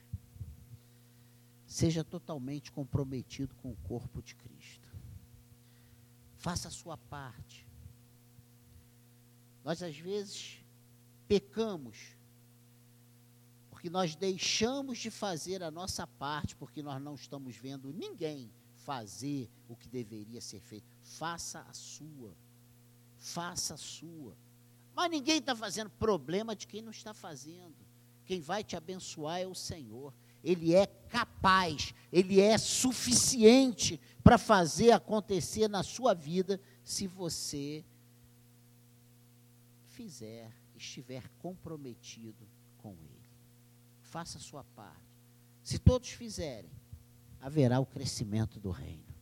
Seja 1.68 2.04
totalmente 2.04 2.72
comprometido 2.72 3.56
com 3.56 3.72
o 3.72 3.78
corpo 3.78 4.22
de 4.22 4.36
Cristo. 4.36 4.90
Faça 6.38 6.68
a 6.68 6.72
sua 6.72 6.98
parte. 6.98 7.68
Nós, 9.64 9.84
às 9.84 9.98
vezes, 9.98 10.64
pecamos 11.28 12.16
porque 13.82 13.90
nós 13.90 14.16
deixamos 14.16 15.00
de 15.00 15.10
fazer 15.10 15.64
a 15.64 15.72
nossa 15.72 16.06
parte, 16.06 16.56
porque 16.56 16.84
nós 16.84 17.02
não 17.02 17.16
estamos 17.16 17.56
vendo 17.56 17.92
ninguém 17.92 18.52
fazer 18.76 19.50
o 19.68 19.76
que 19.76 19.88
deveria 19.88 20.40
ser 20.40 20.60
feito. 20.60 20.86
Faça 21.02 21.62
a 21.62 21.74
sua 21.74 22.32
faça 23.22 23.76
a 23.76 23.78
sua. 23.78 24.36
Mas 24.94 25.10
ninguém 25.10 25.38
está 25.38 25.56
fazendo 25.56 25.90
problema 25.92 26.56
de 26.56 26.68
quem 26.68 26.82
não 26.82 26.92
está 26.92 27.14
fazendo. 27.14 27.76
Quem 28.26 28.42
vai 28.42 28.64
te 28.64 28.76
abençoar 28.76 29.40
é 29.40 29.48
o 29.48 29.56
Senhor. 29.56 30.14
Ele 30.44 30.74
é 30.74 30.88
capaz, 30.88 31.94
ele 32.12 32.42
é 32.42 32.58
suficiente 32.58 34.02
para 34.24 34.40
fazer 34.40 34.92
acontecer 34.92 35.68
na 35.68 35.84
sua 35.84 36.16
vida 36.16 36.60
se 36.84 37.06
você 37.06 37.86
fizer, 39.86 40.52
estiver 40.76 41.30
comprometido 41.38 42.48
com 42.80 42.94
Ele. 42.94 43.30
Faça 44.02 44.40
a 44.40 44.42
sua 44.42 44.64
parte. 44.64 45.00
Se 45.64 45.78
todos 45.78 46.10
fizerem, 46.10 46.72
haverá 47.40 47.80
o 47.80 47.86
crescimento 47.86 48.60
do 48.60 48.72
reino. 48.72 49.14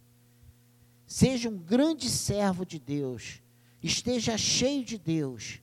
Seja 1.05 1.49
um 1.49 1.57
grande 1.57 2.09
servo 2.09 2.65
de 2.65 2.79
Deus, 2.79 3.41
esteja 3.81 4.37
cheio 4.37 4.83
de 4.83 4.97
Deus 4.97 5.61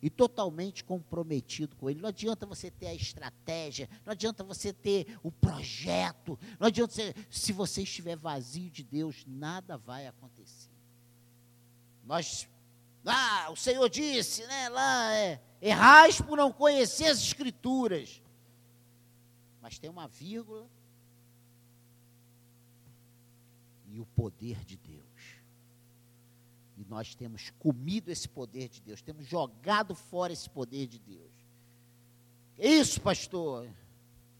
e 0.00 0.08
totalmente 0.08 0.84
comprometido 0.84 1.76
com 1.76 1.90
Ele. 1.90 2.00
Não 2.00 2.08
adianta 2.08 2.46
você 2.46 2.70
ter 2.70 2.86
a 2.86 2.94
estratégia, 2.94 3.88
não 4.04 4.12
adianta 4.12 4.44
você 4.44 4.72
ter 4.72 5.18
o 5.22 5.30
projeto, 5.30 6.38
não 6.58 6.68
adianta 6.68 6.94
você, 6.94 7.14
se 7.30 7.52
você 7.52 7.82
estiver 7.82 8.16
vazio 8.16 8.70
de 8.70 8.84
Deus, 8.84 9.24
nada 9.26 9.76
vai 9.76 10.06
acontecer. 10.06 10.70
Nós, 12.04 12.48
ah, 13.04 13.50
o 13.50 13.56
Senhor 13.56 13.88
disse, 13.88 14.46
né, 14.46 14.68
lá 14.68 15.14
é, 15.14 15.42
errais 15.60 16.20
por 16.20 16.36
não 16.36 16.52
conhecer 16.52 17.06
as 17.06 17.18
Escrituras. 17.18 18.22
Mas 19.60 19.78
tem 19.78 19.90
uma 19.90 20.06
vírgula 20.06 20.66
e 23.90 24.00
o 24.00 24.06
poder 24.06 24.64
de 24.64 24.76
Deus. 24.76 25.07
E 26.78 26.84
nós 26.88 27.14
temos 27.14 27.50
comido 27.58 28.08
esse 28.08 28.28
poder 28.28 28.68
de 28.68 28.80
Deus, 28.80 29.02
temos 29.02 29.26
jogado 29.26 29.94
fora 29.94 30.32
esse 30.32 30.48
poder 30.48 30.86
de 30.86 31.00
Deus. 31.00 31.32
É 32.56 32.68
isso, 32.68 33.00
pastor. 33.00 33.68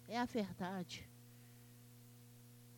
É 0.06 0.18
a 0.18 0.24
verdade. 0.24 1.08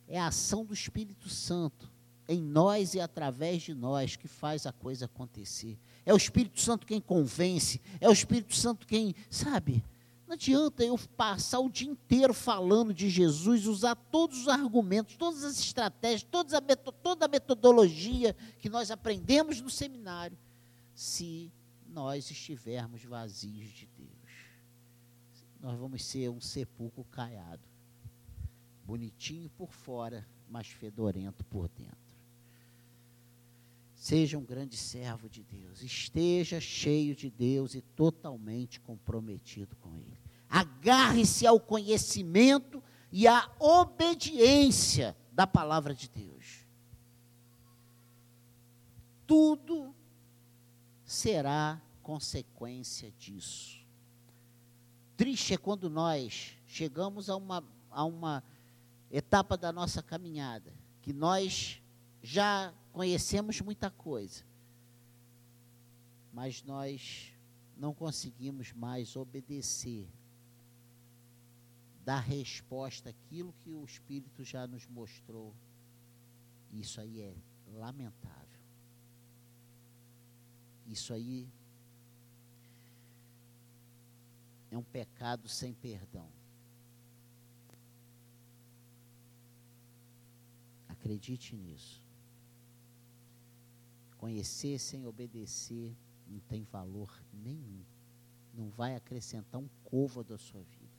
É 0.09 0.19
a 0.19 0.29
ação 0.29 0.65
do 0.65 0.73
Espírito 0.73 1.29
Santo 1.29 1.93
em 2.27 2.41
nós 2.41 2.95
e 2.95 3.01
através 3.01 3.63
de 3.63 3.75
nós 3.75 4.17
que 4.17 4.29
faz 4.29 4.65
a 4.65 4.73
coisa 4.73 5.05
acontecer. 5.05 5.79
É 6.07 6.15
o 6.15 6.17
Espírito 6.17 6.61
Santo 6.61 6.87
quem 6.87 7.01
convence, 7.01 7.81
é 8.01 8.09
o 8.09 8.13
Espírito 8.13 8.55
Santo 8.57 8.87
quem, 8.87 9.15
sabe? 9.29 9.85
Não 10.31 10.35
adianta 10.35 10.85
eu 10.85 10.97
passar 11.17 11.59
o 11.59 11.69
dia 11.69 11.91
inteiro 11.91 12.33
falando 12.33 12.95
de 12.95 13.11
Jesus, 13.11 13.67
usar 13.67 13.97
todos 13.97 14.43
os 14.43 14.49
argumentos, 14.49 15.17
todas 15.17 15.43
as 15.43 15.59
estratégias, 15.59 16.23
toda 16.23 16.57
a, 16.57 16.77
toda 16.93 17.25
a 17.25 17.29
metodologia 17.29 18.33
que 18.61 18.69
nós 18.69 18.93
aprendemos 18.93 19.61
no 19.61 19.69
seminário, 19.69 20.39
se 20.95 21.53
nós 21.85 22.31
estivermos 22.31 23.03
vazios 23.03 23.71
de 23.71 23.87
Deus. 23.87 24.11
Nós 25.61 25.77
vamos 25.77 26.05
ser 26.05 26.31
um 26.31 26.41
sepulcro 26.41 27.03
caiado, 27.11 27.67
bonitinho 28.87 29.51
por 29.59 29.73
fora, 29.73 30.25
mas 30.49 30.69
fedorento 30.69 31.45
por 31.47 31.69
dentro. 31.71 32.10
Seja 34.01 34.39
um 34.39 34.43
grande 34.43 34.79
servo 34.79 35.29
de 35.29 35.43
Deus, 35.43 35.83
esteja 35.83 36.59
cheio 36.59 37.15
de 37.15 37.29
Deus 37.29 37.75
e 37.75 37.83
totalmente 37.83 38.81
comprometido 38.81 39.77
com 39.77 39.95
Ele. 39.95 40.19
Agarre-se 40.49 41.47
ao 41.47 41.61
conhecimento 41.61 42.83
e 43.13 43.29
à 43.29 43.47
obediência 43.59 45.15
da 45.31 45.47
palavra 45.47 45.95
de 45.95 46.09
Deus. 46.09 46.67
Tudo 49.27 49.95
será 51.05 51.79
consequência 52.03 53.13
disso. 53.19 53.85
Triste 55.15 55.53
é 55.53 55.59
quando 55.59 55.91
nós 55.91 56.57
chegamos 56.67 57.29
a 57.29 57.37
uma, 57.37 57.63
a 57.91 58.07
uma 58.07 58.43
etapa 59.11 59.59
da 59.59 59.71
nossa 59.71 60.03
caminhada, 60.03 60.73
que 61.03 61.13
nós 61.13 61.83
já 62.23 62.73
conhecemos 62.93 63.61
muita 63.61 63.91
coisa, 63.91 64.45
mas 66.33 66.63
nós 66.63 67.33
não 67.77 67.95
conseguimos 67.95 68.73
mais 68.73 69.17
obedecer, 69.17 70.09
dar 72.05 72.21
resposta 72.21 73.11
àquilo 73.11 73.55
que 73.61 73.73
o 73.73 73.85
Espírito 73.85 74.45
já 74.45 74.67
nos 74.67 74.87
mostrou. 74.87 75.55
Isso 76.73 77.01
aí 77.01 77.21
é 77.21 77.35
lamentável. 77.73 78.61
Isso 80.87 81.13
aí 81.13 81.49
é 84.71 84.77
um 84.77 84.83
pecado 84.83 85.49
sem 85.49 85.73
perdão. 85.73 86.29
Acredite 90.89 91.57
nisso. 91.57 92.00
Conhecer 94.21 94.79
sem 94.79 95.07
obedecer 95.07 95.97
não 96.27 96.41
tem 96.41 96.63
valor 96.63 97.11
nenhum. 97.33 97.83
Não 98.53 98.69
vai 98.69 98.95
acrescentar 98.95 99.59
um 99.59 99.69
covo 99.83 100.23
da 100.23 100.37
sua 100.37 100.63
vida. 100.63 100.93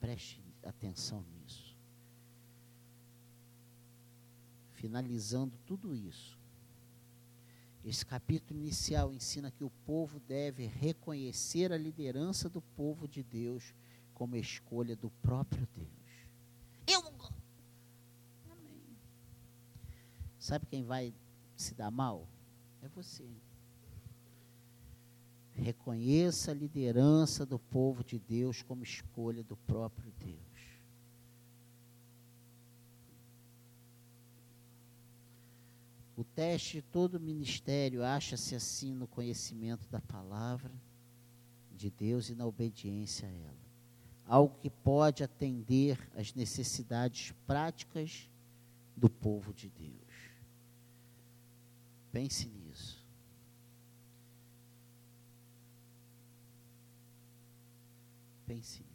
Preste 0.00 0.42
atenção 0.64 1.24
nisso. 1.30 1.76
Finalizando 4.72 5.56
tudo 5.64 5.94
isso. 5.94 6.36
Esse 7.84 8.04
capítulo 8.04 8.58
inicial 8.58 9.14
ensina 9.14 9.52
que 9.52 9.62
o 9.62 9.70
povo 9.86 10.18
deve 10.18 10.66
reconhecer 10.66 11.72
a 11.72 11.78
liderança 11.78 12.48
do 12.48 12.60
povo 12.60 13.06
de 13.06 13.22
Deus 13.22 13.72
como 14.12 14.34
escolha 14.34 14.96
do 14.96 15.10
próprio 15.22 15.64
Deus. 15.76 16.01
Sabe 20.42 20.66
quem 20.66 20.82
vai 20.82 21.14
se 21.56 21.72
dar 21.72 21.92
mal? 21.92 22.26
É 22.82 22.88
você. 22.88 23.24
Reconheça 25.54 26.50
a 26.50 26.54
liderança 26.54 27.46
do 27.46 27.60
povo 27.60 28.02
de 28.02 28.18
Deus 28.18 28.60
como 28.60 28.82
escolha 28.82 29.44
do 29.44 29.56
próprio 29.56 30.12
Deus. 30.18 30.40
O 36.16 36.24
teste 36.24 36.78
de 36.78 36.82
todo 36.82 37.20
ministério 37.20 38.02
acha-se 38.02 38.56
assim 38.56 38.92
no 38.92 39.06
conhecimento 39.06 39.86
da 39.90 40.00
palavra 40.00 40.72
de 41.70 41.88
Deus 41.88 42.30
e 42.30 42.34
na 42.34 42.44
obediência 42.44 43.28
a 43.28 43.30
ela. 43.30 43.62
Algo 44.26 44.58
que 44.58 44.68
pode 44.68 45.22
atender 45.22 46.00
às 46.16 46.34
necessidades 46.34 47.30
práticas 47.46 48.28
do 48.96 49.08
povo 49.08 49.54
de 49.54 49.68
Deus. 49.68 50.11
Pense 52.12 52.46
nisso. 52.46 53.02
Pense 58.46 58.82
nisso. 58.82 58.91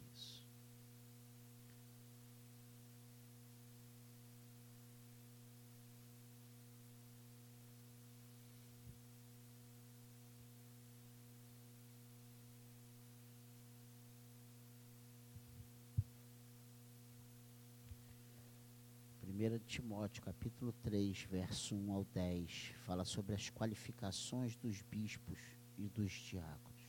Primeira 19.38 19.60
Timóteo, 19.60 20.20
capítulo 20.24 20.72
3, 20.82 21.28
verso 21.30 21.76
1 21.76 21.92
ao 21.92 22.04
10, 22.06 22.72
fala 22.84 23.04
sobre 23.04 23.36
as 23.36 23.48
qualificações 23.48 24.56
dos 24.56 24.82
bispos 24.82 25.38
e 25.78 25.88
dos 25.88 26.10
diáconos. 26.10 26.80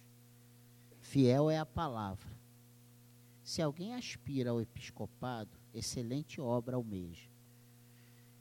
Fiel 1.00 1.52
é 1.52 1.60
a 1.60 1.66
palavra. 1.66 2.28
Se 3.44 3.62
alguém 3.62 3.94
aspira 3.94 4.50
ao 4.50 4.60
episcopado, 4.60 5.56
excelente 5.76 6.42
obra 6.42 6.76
almeja. 6.76 7.30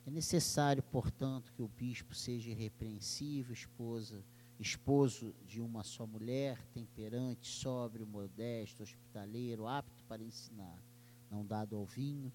É 0.07 0.11
necessário, 0.11 0.83
portanto, 0.85 1.53
que 1.53 1.61
o 1.61 1.69
bispo 1.69 2.15
seja 2.15 2.51
irrepreensível, 2.51 3.53
esposa, 3.53 4.25
esposo 4.59 5.35
de 5.47 5.61
uma 5.61 5.85
só 5.85 6.07
mulher, 6.07 6.65
temperante, 6.69 7.47
sóbrio, 7.47 8.07
modesto, 8.07 8.83
hospitaleiro, 8.83 9.67
apto 9.67 10.03
para 10.05 10.23
ensinar, 10.23 10.83
não 11.31 11.45
dado 11.45 11.77
ao 11.77 11.85
vinho, 11.85 12.33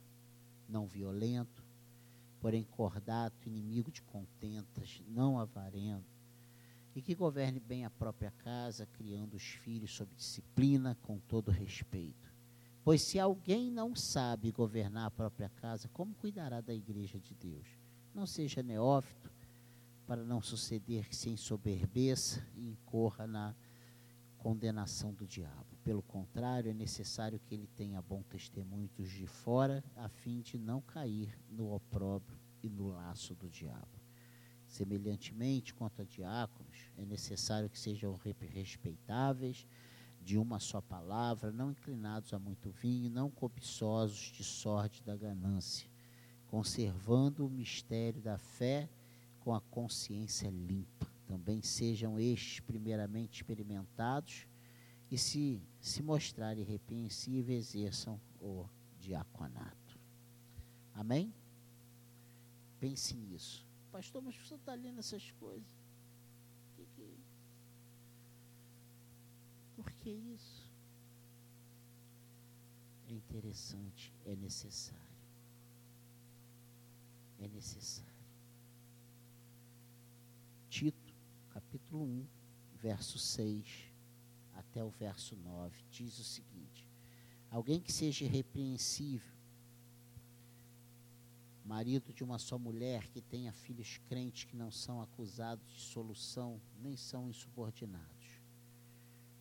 não 0.67 0.88
violento, 0.88 1.62
porém 2.44 2.65
cordato, 2.65 3.48
inimigo 3.48 3.89
de 3.89 4.02
contentas, 4.02 5.02
não 5.08 5.39
avarento, 5.39 6.19
e 6.94 7.02
que 7.02 7.15
governe 7.15 7.58
bem 7.58 7.85
a 7.85 7.89
própria 7.89 8.31
casa, 8.31 8.85
criando 8.85 9.35
os 9.35 9.44
filhos 9.44 9.96
sob 9.96 10.13
disciplina, 10.13 10.98
com 11.04 11.19
todo 11.19 11.50
respeito. 11.50 12.29
Pois 12.83 13.02
se 13.02 13.17
alguém 13.17 13.71
não 13.71 13.96
sabe 13.96 14.52
governar 14.52 15.06
a 15.06 15.12
própria 15.12 15.48
casa, 15.48 15.87
como 15.94 16.13
cuidará 16.15 16.60
da 16.60 16.73
igreja 16.73 17.17
de 17.17 17.33
Deus? 17.33 17.65
Não 18.13 18.27
seja 18.27 18.62
neófito, 18.62 19.31
para 20.06 20.21
não 20.21 20.41
suceder 20.41 21.08
que 21.08 21.15
se 21.15 21.29
ensoberbeça 21.29 22.46
e 22.58 22.67
incorra 22.67 23.25
na 23.25 23.56
condenação 24.44 25.13
do 25.13 25.25
diabo. 25.25 25.65
Pelo 25.85 26.02
contrário, 26.02 26.69
é 26.69 26.73
necessário 26.73 27.39
que 27.39 27.56
ele 27.56 27.65
tenha 27.77 28.02
bom 28.02 28.21
testemunho 28.23 28.89
de 28.98 29.25
fora, 29.25 29.81
a 29.96 30.10
fim 30.10 30.41
de 30.41 30.58
não 30.58 30.81
cair 30.81 31.33
no 31.50 31.73
opróbrio 31.73 32.37
e 32.62 32.69
no 32.69 32.89
laço 32.89 33.33
do 33.35 33.50
diabo. 33.50 34.02
Semelhantemente, 34.67 35.73
quanto 35.73 36.02
a 36.02 36.06
diáconos, 36.06 36.91
é 36.98 37.06
necessário 37.06 37.69
que 37.69 37.79
sejam 37.79 38.19
respeitáveis, 38.41 39.65
de 40.21 40.37
uma 40.37 40.60
só 40.60 40.81
palavra, 40.81 41.50
não 41.50 41.71
inclinados 41.71 42.33
a 42.33 42.39
muito 42.39 42.69
vinho, 42.69 43.10
não 43.10 43.29
cobiçosos 43.29 44.31
de 44.33 44.44
sorte 44.44 45.02
da 45.04 45.15
ganância, 45.15 45.89
conservando 46.48 47.46
o 47.46 47.50
mistério 47.50 48.21
da 48.21 48.37
fé 48.37 48.89
com 49.39 49.54
a 49.54 49.62
consciência 49.62 50.50
limpa. 50.50 51.12
Também 51.34 51.63
sejam 51.63 52.19
estes 52.19 52.60
primeiramente 52.60 53.38
experimentados 53.38 54.46
e 55.10 55.17
se 55.17 55.60
se 55.81 56.04
mostrarem 56.04 56.62
irrepreensíveis, 56.62 57.73
exerçam 57.73 58.21
o 58.40 58.69
diaconato. 59.00 60.00
Amém? 60.94 61.34
Pense 62.79 63.15
nisso. 63.15 63.67
Pastor, 63.92 64.21
mas 64.21 64.36
você 64.36 64.54
está 64.54 64.75
lendo 64.75 65.00
essas 65.00 65.31
coisas. 65.31 65.67
Que 66.75 66.86
que... 66.86 67.02
É 67.02 67.17
Por 69.75 69.92
que 69.94 70.12
isso? 70.12 70.71
É 73.08 73.12
interessante, 73.12 74.13
é 74.23 74.36
necessário. 74.36 75.02
É 77.40 77.48
necessário. 77.48 78.12
Capítulo 81.74 82.04
1, 82.04 82.28
verso 82.76 83.17
6 83.17 83.65
até 84.54 84.84
o 84.84 84.92
verso 84.92 85.36
9, 85.36 85.76
diz 85.90 86.19
o 86.19 86.24
seguinte: 86.24 86.88
Alguém 87.50 87.82
que 87.82 87.92
seja 87.92 88.26
irrepreensível, 88.26 89.34
marido 91.65 92.13
de 92.13 92.24
uma 92.24 92.38
só 92.38 92.60
mulher, 92.60 93.08
que 93.08 93.21
tenha 93.21 93.52
filhos 93.52 94.00
crentes 94.08 94.44
que 94.44 94.56
não 94.56 94.69
são 94.69 95.02
acusados 95.02 95.67
de 95.74 95.82
solução, 95.82 96.62
nem 96.80 96.96
são 96.96 97.28
insubordinados. 97.28 98.40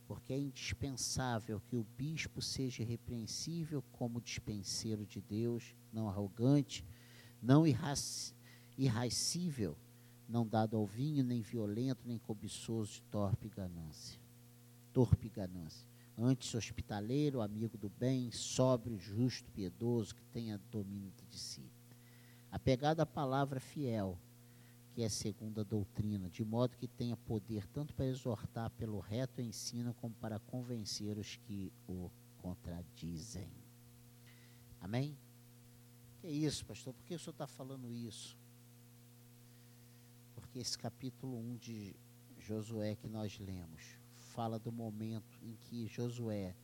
Porque 0.06 0.32
é 0.32 0.38
indispensável 0.38 1.60
que 1.60 1.76
o 1.76 1.86
bispo 1.98 2.40
seja 2.40 2.82
irrepreensível 2.82 3.84
como 3.92 4.22
dispenseiro 4.22 5.04
de 5.04 5.20
Deus, 5.20 5.74
não 5.92 6.08
arrogante, 6.08 6.82
não 7.42 7.66
irracível, 7.66 9.76
não 10.32 10.46
dado 10.46 10.78
ao 10.78 10.86
vinho, 10.86 11.22
nem 11.22 11.42
violento, 11.42 12.00
nem 12.06 12.16
cobiçoso 12.16 12.94
de 12.94 13.02
torpe 13.02 13.50
ganância. 13.50 14.18
Torpe 14.90 15.28
ganância. 15.28 15.86
Antes 16.16 16.54
hospitaleiro, 16.54 17.42
amigo 17.42 17.76
do 17.76 17.90
bem, 17.90 18.32
sóbrio, 18.32 18.98
justo, 18.98 19.50
piedoso, 19.50 20.14
que 20.14 20.24
tenha 20.32 20.58
domínio 20.70 21.12
de 21.28 21.38
si. 21.38 21.70
Apegado 22.50 23.00
à 23.00 23.06
palavra 23.06 23.60
fiel, 23.60 24.18
que 24.94 25.02
é 25.02 25.08
segundo 25.10 25.60
a 25.60 25.64
doutrina, 25.64 26.30
de 26.30 26.42
modo 26.42 26.78
que 26.78 26.88
tenha 26.88 27.16
poder 27.16 27.66
tanto 27.66 27.94
para 27.94 28.06
exortar 28.06 28.70
pelo 28.70 29.00
reto 29.00 29.42
ensino, 29.42 29.92
como 29.94 30.14
para 30.14 30.38
convencer 30.38 31.18
os 31.18 31.36
que 31.36 31.70
o 31.86 32.10
contradizem. 32.38 33.50
Amém? 34.80 35.14
Que 36.20 36.26
é 36.26 36.30
isso, 36.30 36.64
pastor? 36.64 36.94
Por 36.94 37.04
que 37.04 37.14
o 37.14 37.18
senhor 37.18 37.32
está 37.32 37.46
falando 37.46 37.92
isso? 37.92 38.41
Porque 40.52 40.60
esse 40.60 40.76
capítulo 40.76 41.38
1 41.38 41.56
de 41.56 41.96
Josué 42.38 42.94
que 42.94 43.08
nós 43.08 43.38
lemos 43.38 43.96
fala 44.18 44.58
do 44.58 44.70
momento 44.70 45.38
em 45.42 45.56
que 45.56 45.86
Josué 45.86 46.54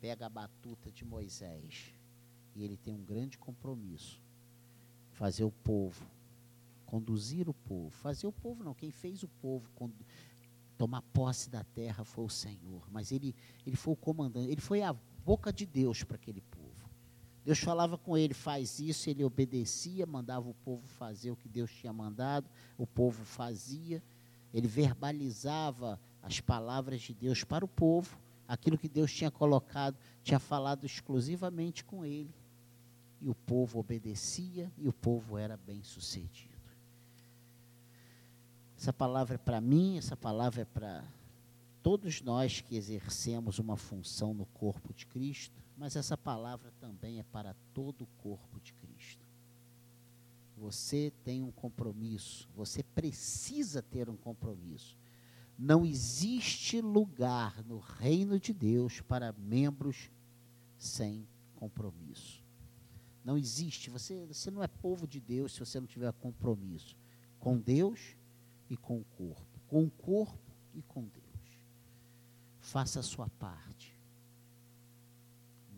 pega 0.00 0.24
a 0.24 0.30
batuta 0.30 0.90
de 0.90 1.04
Moisés 1.04 1.92
e 2.54 2.64
ele 2.64 2.78
tem 2.78 2.94
um 2.94 3.04
grande 3.04 3.36
compromisso 3.36 4.22
fazer 5.10 5.44
o 5.44 5.50
povo, 5.50 6.10
conduzir 6.86 7.46
o 7.46 7.52
povo, 7.52 7.90
fazer 7.90 8.26
o 8.26 8.32
povo 8.32 8.64
não, 8.64 8.72
quem 8.72 8.90
fez 8.90 9.22
o 9.22 9.28
povo 9.28 9.68
tomar 10.78 11.02
posse 11.02 11.50
da 11.50 11.62
terra 11.62 12.04
foi 12.04 12.24
o 12.24 12.30
Senhor, 12.30 12.88
mas 12.90 13.12
ele, 13.12 13.36
ele 13.66 13.76
foi 13.76 13.92
o 13.92 13.96
comandante, 13.98 14.50
ele 14.50 14.62
foi 14.62 14.80
a 14.80 14.94
boca 14.94 15.52
de 15.52 15.66
Deus 15.66 16.02
para 16.02 16.16
aquele. 16.16 16.42
Deus 17.46 17.60
falava 17.60 17.96
com 17.96 18.18
ele, 18.18 18.34
faz 18.34 18.80
isso, 18.80 19.08
ele 19.08 19.22
obedecia, 19.22 20.04
mandava 20.04 20.48
o 20.48 20.54
povo 20.64 20.84
fazer 20.84 21.30
o 21.30 21.36
que 21.36 21.48
Deus 21.48 21.70
tinha 21.70 21.92
mandado, 21.92 22.50
o 22.76 22.84
povo 22.84 23.24
fazia, 23.24 24.02
ele 24.52 24.66
verbalizava 24.66 26.00
as 26.20 26.40
palavras 26.40 27.02
de 27.02 27.14
Deus 27.14 27.44
para 27.44 27.64
o 27.64 27.68
povo, 27.68 28.18
aquilo 28.48 28.76
que 28.76 28.88
Deus 28.88 29.12
tinha 29.12 29.30
colocado, 29.30 29.96
tinha 30.24 30.40
falado 30.40 30.84
exclusivamente 30.84 31.84
com 31.84 32.04
ele. 32.04 32.34
E 33.20 33.28
o 33.28 33.34
povo 33.34 33.78
obedecia 33.78 34.68
e 34.76 34.88
o 34.88 34.92
povo 34.92 35.38
era 35.38 35.56
bem 35.56 35.84
sucedido. 35.84 36.58
Essa 38.76 38.92
palavra 38.92 39.36
é 39.36 39.38
para 39.38 39.60
mim, 39.60 39.98
essa 39.98 40.16
palavra 40.16 40.62
é 40.62 40.64
para 40.64 41.04
todos 41.80 42.20
nós 42.22 42.60
que 42.60 42.74
exercemos 42.74 43.60
uma 43.60 43.76
função 43.76 44.34
no 44.34 44.46
corpo 44.46 44.92
de 44.92 45.06
Cristo, 45.06 45.64
mas 45.76 45.94
essa 45.96 46.16
palavra 46.16 46.72
também 46.80 47.18
é 47.18 47.22
para 47.22 47.54
todo 47.74 48.02
o 48.02 48.06
corpo 48.18 48.60
de 48.60 48.72
Cristo. 48.74 49.24
Você 50.56 51.12
tem 51.22 51.42
um 51.42 51.52
compromisso, 51.52 52.48
você 52.56 52.82
precisa 52.82 53.82
ter 53.82 54.08
um 54.08 54.16
compromisso. 54.16 54.96
Não 55.58 55.84
existe 55.84 56.80
lugar 56.80 57.62
no 57.64 57.78
reino 57.78 58.38
de 58.38 58.52
Deus 58.52 59.00
para 59.00 59.32
membros 59.32 60.10
sem 60.78 61.26
compromisso. 61.56 62.42
Não 63.24 63.36
existe. 63.36 63.90
Você, 63.90 64.24
você 64.26 64.50
não 64.50 64.62
é 64.62 64.68
povo 64.68 65.06
de 65.06 65.20
Deus 65.20 65.52
se 65.52 65.60
você 65.60 65.80
não 65.80 65.86
tiver 65.86 66.12
compromisso 66.14 66.96
com 67.38 67.58
Deus 67.58 68.16
e 68.68 68.76
com 68.76 68.98
o 68.98 69.04
corpo. 69.16 69.60
Com 69.66 69.84
o 69.84 69.90
corpo 69.90 70.52
e 70.74 70.82
com 70.82 71.04
Deus. 71.04 71.26
Faça 72.60 73.00
a 73.00 73.02
sua 73.02 73.28
parte. 73.30 73.95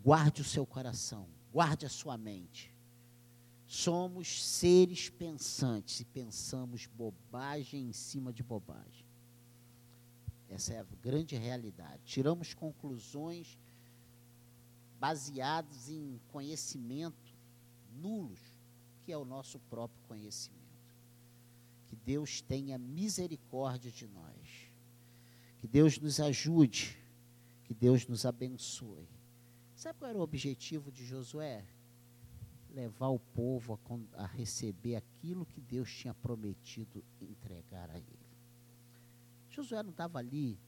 Guarde 0.03 0.41
o 0.41 0.45
seu 0.45 0.65
coração. 0.65 1.27
Guarde 1.51 1.85
a 1.85 1.89
sua 1.89 2.17
mente. 2.17 2.73
Somos 3.65 4.43
seres 4.43 5.09
pensantes 5.09 5.99
e 5.99 6.05
pensamos 6.05 6.87
bobagem 6.87 7.89
em 7.89 7.93
cima 7.93 8.33
de 8.33 8.41
bobagem. 8.41 9.05
Essa 10.49 10.73
é 10.73 10.79
a 10.79 10.85
grande 11.03 11.35
realidade. 11.35 12.01
Tiramos 12.05 12.53
conclusões 12.53 13.59
baseadas 14.99 15.89
em 15.89 16.19
conhecimento 16.31 17.33
nulos, 17.95 18.39
que 19.05 19.11
é 19.11 19.17
o 19.17 19.25
nosso 19.25 19.59
próprio 19.59 20.01
conhecimento. 20.07 20.59
Que 21.87 21.95
Deus 21.95 22.41
tenha 22.41 22.77
misericórdia 22.77 23.91
de 23.91 24.07
nós. 24.07 24.71
Que 25.59 25.67
Deus 25.67 25.99
nos 25.99 26.19
ajude. 26.19 26.97
Que 27.65 27.73
Deus 27.73 28.07
nos 28.07 28.25
abençoe. 28.25 29.07
Sabe 29.79 29.97
qual 29.97 30.09
era 30.09 30.19
o 30.19 30.21
objetivo 30.21 30.91
de 30.91 31.05
Josué? 31.05 31.63
Levar 32.69 33.07
o 33.07 33.17
povo 33.17 33.79
a, 34.17 34.23
a 34.23 34.25
receber 34.25 34.97
aquilo 34.97 35.45
que 35.45 35.61
Deus 35.61 35.89
tinha 35.89 36.13
prometido 36.13 37.01
entregar 37.21 37.89
a 37.89 37.97
ele. 37.97 38.27
Josué 39.49 39.81
não 39.81 39.91
estava 39.91 40.19
ali 40.19 40.59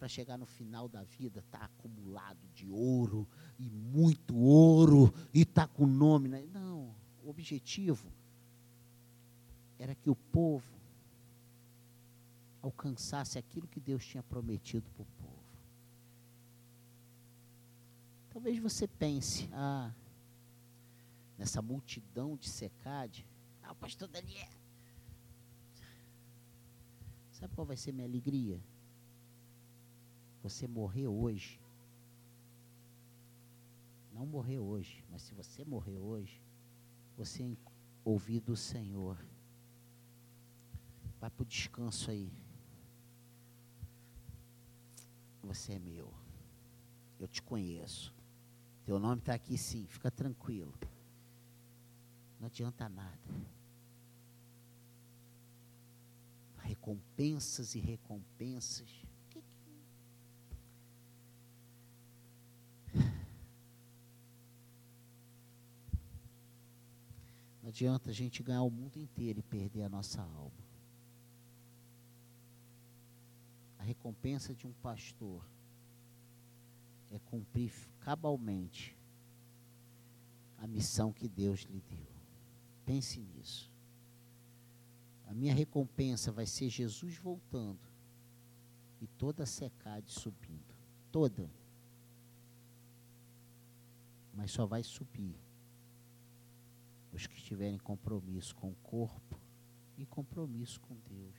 para 0.00 0.08
chegar 0.08 0.36
no 0.36 0.46
final 0.46 0.88
da 0.88 1.04
vida, 1.04 1.44
tá 1.48 1.60
acumulado 1.60 2.40
de 2.56 2.68
ouro 2.68 3.24
e 3.56 3.70
muito 3.70 4.36
ouro 4.36 5.14
e 5.32 5.44
tá 5.44 5.68
com 5.68 5.86
nome. 5.86 6.28
Né? 6.28 6.44
Não, 6.52 6.92
o 7.22 7.30
objetivo 7.30 8.12
era 9.78 9.94
que 9.94 10.10
o 10.10 10.16
povo 10.16 10.74
alcançasse 12.60 13.38
aquilo 13.38 13.68
que 13.68 13.78
Deus 13.78 14.04
tinha 14.04 14.24
prometido 14.24 14.90
para 14.90 15.02
o 15.02 15.06
povo. 15.06 15.36
Talvez 18.36 18.58
você 18.58 18.86
pense, 18.86 19.48
ah, 19.54 19.90
nessa 21.38 21.62
multidão 21.62 22.36
de 22.36 22.50
secade, 22.50 23.26
ah, 23.62 23.72
o 23.72 23.74
pastor 23.74 24.08
Daniel. 24.08 24.52
Sabe 27.32 27.54
qual 27.54 27.66
vai 27.66 27.78
ser 27.78 27.92
minha 27.92 28.06
alegria? 28.06 28.60
você 30.42 30.68
morrer 30.68 31.08
hoje, 31.08 31.58
não 34.12 34.24
morrer 34.24 34.58
hoje, 34.58 35.02
mas 35.10 35.22
se 35.22 35.34
você 35.34 35.64
morrer 35.64 35.98
hoje, 35.98 36.40
você 37.16 37.56
ouvir 38.04 38.40
do 38.40 38.54
Senhor, 38.54 39.18
vai 41.18 41.30
para 41.30 41.42
o 41.42 41.46
descanso 41.46 42.10
aí. 42.10 42.30
Você 45.42 45.72
é 45.72 45.78
meu. 45.78 46.12
Eu 47.18 47.26
te 47.26 47.42
conheço. 47.42 48.15
Teu 48.86 48.98
nome 48.98 49.20
está 49.20 49.34
aqui 49.34 49.58
sim, 49.58 49.86
fica 49.86 50.10
tranquilo. 50.10 50.72
Não 52.40 52.46
adianta 52.46 52.88
nada. 52.88 53.18
Recompensas 56.58 57.74
e 57.74 57.78
recompensas 57.78 59.06
Não 67.66 67.70
adianta 67.70 68.10
a 68.10 68.12
gente 68.12 68.44
ganhar 68.44 68.62
o 68.62 68.70
mundo 68.70 68.96
inteiro 68.96 69.40
e 69.40 69.42
perder 69.42 69.82
a 69.82 69.88
nossa 69.88 70.22
alma. 70.22 70.64
A 73.76 73.82
recompensa 73.82 74.54
de 74.54 74.68
um 74.68 74.72
pastor 74.74 75.44
é 77.10 77.18
cumprir 77.18 77.72
cabalmente 78.06 78.96
a 80.58 80.66
missão 80.68 81.12
que 81.12 81.28
Deus 81.28 81.62
lhe 81.62 81.80
deu. 81.80 82.14
Pense 82.84 83.18
nisso. 83.18 83.68
A 85.26 85.34
minha 85.34 85.52
recompensa 85.52 86.30
vai 86.30 86.46
ser 86.46 86.70
Jesus 86.70 87.16
voltando 87.16 87.80
e 89.00 89.08
toda 89.08 89.42
a 89.42 89.46
secade 89.46 90.12
subindo. 90.12 90.72
Toda. 91.10 91.50
Mas 94.32 94.52
só 94.52 94.64
vai 94.66 94.84
subir 94.84 95.34
os 97.12 97.26
que 97.26 97.42
tiverem 97.42 97.76
compromisso 97.76 98.54
com 98.54 98.70
o 98.70 98.76
corpo 98.84 99.36
e 99.98 100.06
compromisso 100.06 100.80
com 100.80 100.94
Deus. 101.10 101.36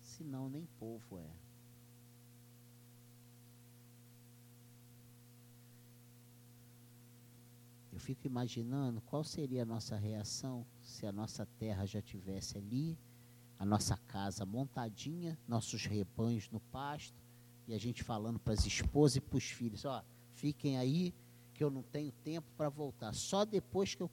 Senão, 0.00 0.50
nem 0.50 0.66
povo 0.80 1.16
é. 1.16 1.45
Eu 7.96 8.00
fico 8.00 8.26
imaginando 8.26 9.00
qual 9.00 9.24
seria 9.24 9.62
a 9.62 9.64
nossa 9.64 9.96
reação 9.96 10.66
se 10.82 11.06
a 11.06 11.12
nossa 11.12 11.46
terra 11.58 11.86
já 11.86 12.02
tivesse 12.02 12.58
ali, 12.58 12.98
a 13.58 13.64
nossa 13.64 13.96
casa 13.96 14.44
montadinha, 14.44 15.38
nossos 15.48 15.86
rebanhos 15.86 16.50
no 16.50 16.60
pasto, 16.60 17.16
e 17.66 17.72
a 17.72 17.78
gente 17.78 18.04
falando 18.04 18.38
para 18.38 18.52
as 18.52 18.66
esposas 18.66 19.16
e 19.16 19.20
para 19.22 19.38
os 19.38 19.44
filhos, 19.44 19.86
ó, 19.86 20.04
fiquem 20.34 20.76
aí 20.76 21.14
que 21.54 21.64
eu 21.64 21.70
não 21.70 21.82
tenho 21.82 22.12
tempo 22.22 22.46
para 22.54 22.68
voltar. 22.68 23.14
Só 23.14 23.46
depois 23.46 23.94
que 23.94 24.02
eu 24.02 24.10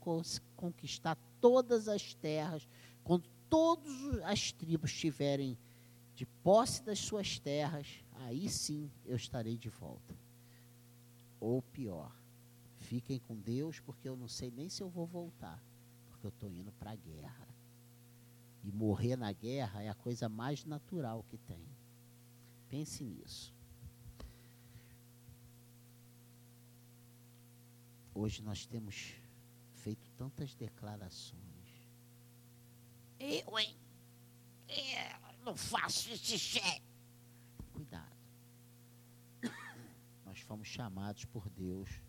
conquistar 0.56 1.18
todas 1.42 1.90
as 1.90 2.14
terras, 2.14 2.66
quando 3.04 3.28
todas 3.50 3.92
as 4.24 4.54
tribos 4.54 4.92
estiverem 4.92 5.58
de 6.16 6.26
posse 6.26 6.82
das 6.84 7.00
suas 7.00 7.38
terras, 7.38 8.02
aí 8.14 8.48
sim 8.48 8.90
eu 9.06 9.18
estarei 9.18 9.58
de 9.58 9.68
volta. 9.68 10.16
Ou 11.38 11.62
pior, 11.62 12.22
fiquem 12.94 13.18
com 13.18 13.36
Deus, 13.36 13.80
porque 13.80 14.08
eu 14.08 14.16
não 14.16 14.28
sei 14.28 14.52
nem 14.52 14.70
se 14.70 14.84
eu 14.84 14.88
vou 14.88 15.08
voltar, 15.08 15.60
porque 16.12 16.28
eu 16.28 16.30
estou 16.30 16.52
indo 16.52 16.72
para 16.74 16.91
a 16.91 16.96
guerra. 16.96 17.48
E 18.64 18.72
morrer 18.72 19.16
na 19.16 19.32
guerra 19.32 19.82
é 19.82 19.89
a 19.89 19.96
coisa 19.96 20.30
mais 20.30 20.64
natural 20.64 21.24
que 21.24 21.39
tem. 21.39 21.68
Pense 22.70 23.04
nisso. 23.04 23.52
Hoje 28.14 28.44
nós 28.44 28.64
temos 28.68 29.16
feito 29.74 30.08
tantas 30.12 30.54
declarações. 30.54 31.41
Eu, 33.20 33.58
hein? 33.58 33.76
Eu 34.68 35.46
não 35.46 35.56
faço 35.56 36.12
esse 36.12 36.38
chefe. 36.38 36.84
Cuidado. 37.74 38.16
Nós 40.24 40.39
fomos 40.41 40.68
chamados 40.68 41.26
por 41.26 41.50
Deus 41.50 42.03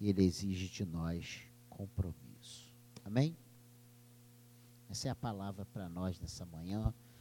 e 0.00 0.08
Ele 0.08 0.24
exige 0.24 0.68
de 0.68 0.84
nós 0.84 1.42
compromisso. 1.68 2.74
Amém? 3.04 3.36
Essa 4.88 5.08
é 5.08 5.10
a 5.10 5.14
palavra 5.14 5.64
para 5.66 5.88
nós 5.88 6.18
nessa 6.18 6.46
manhã. 6.46 6.94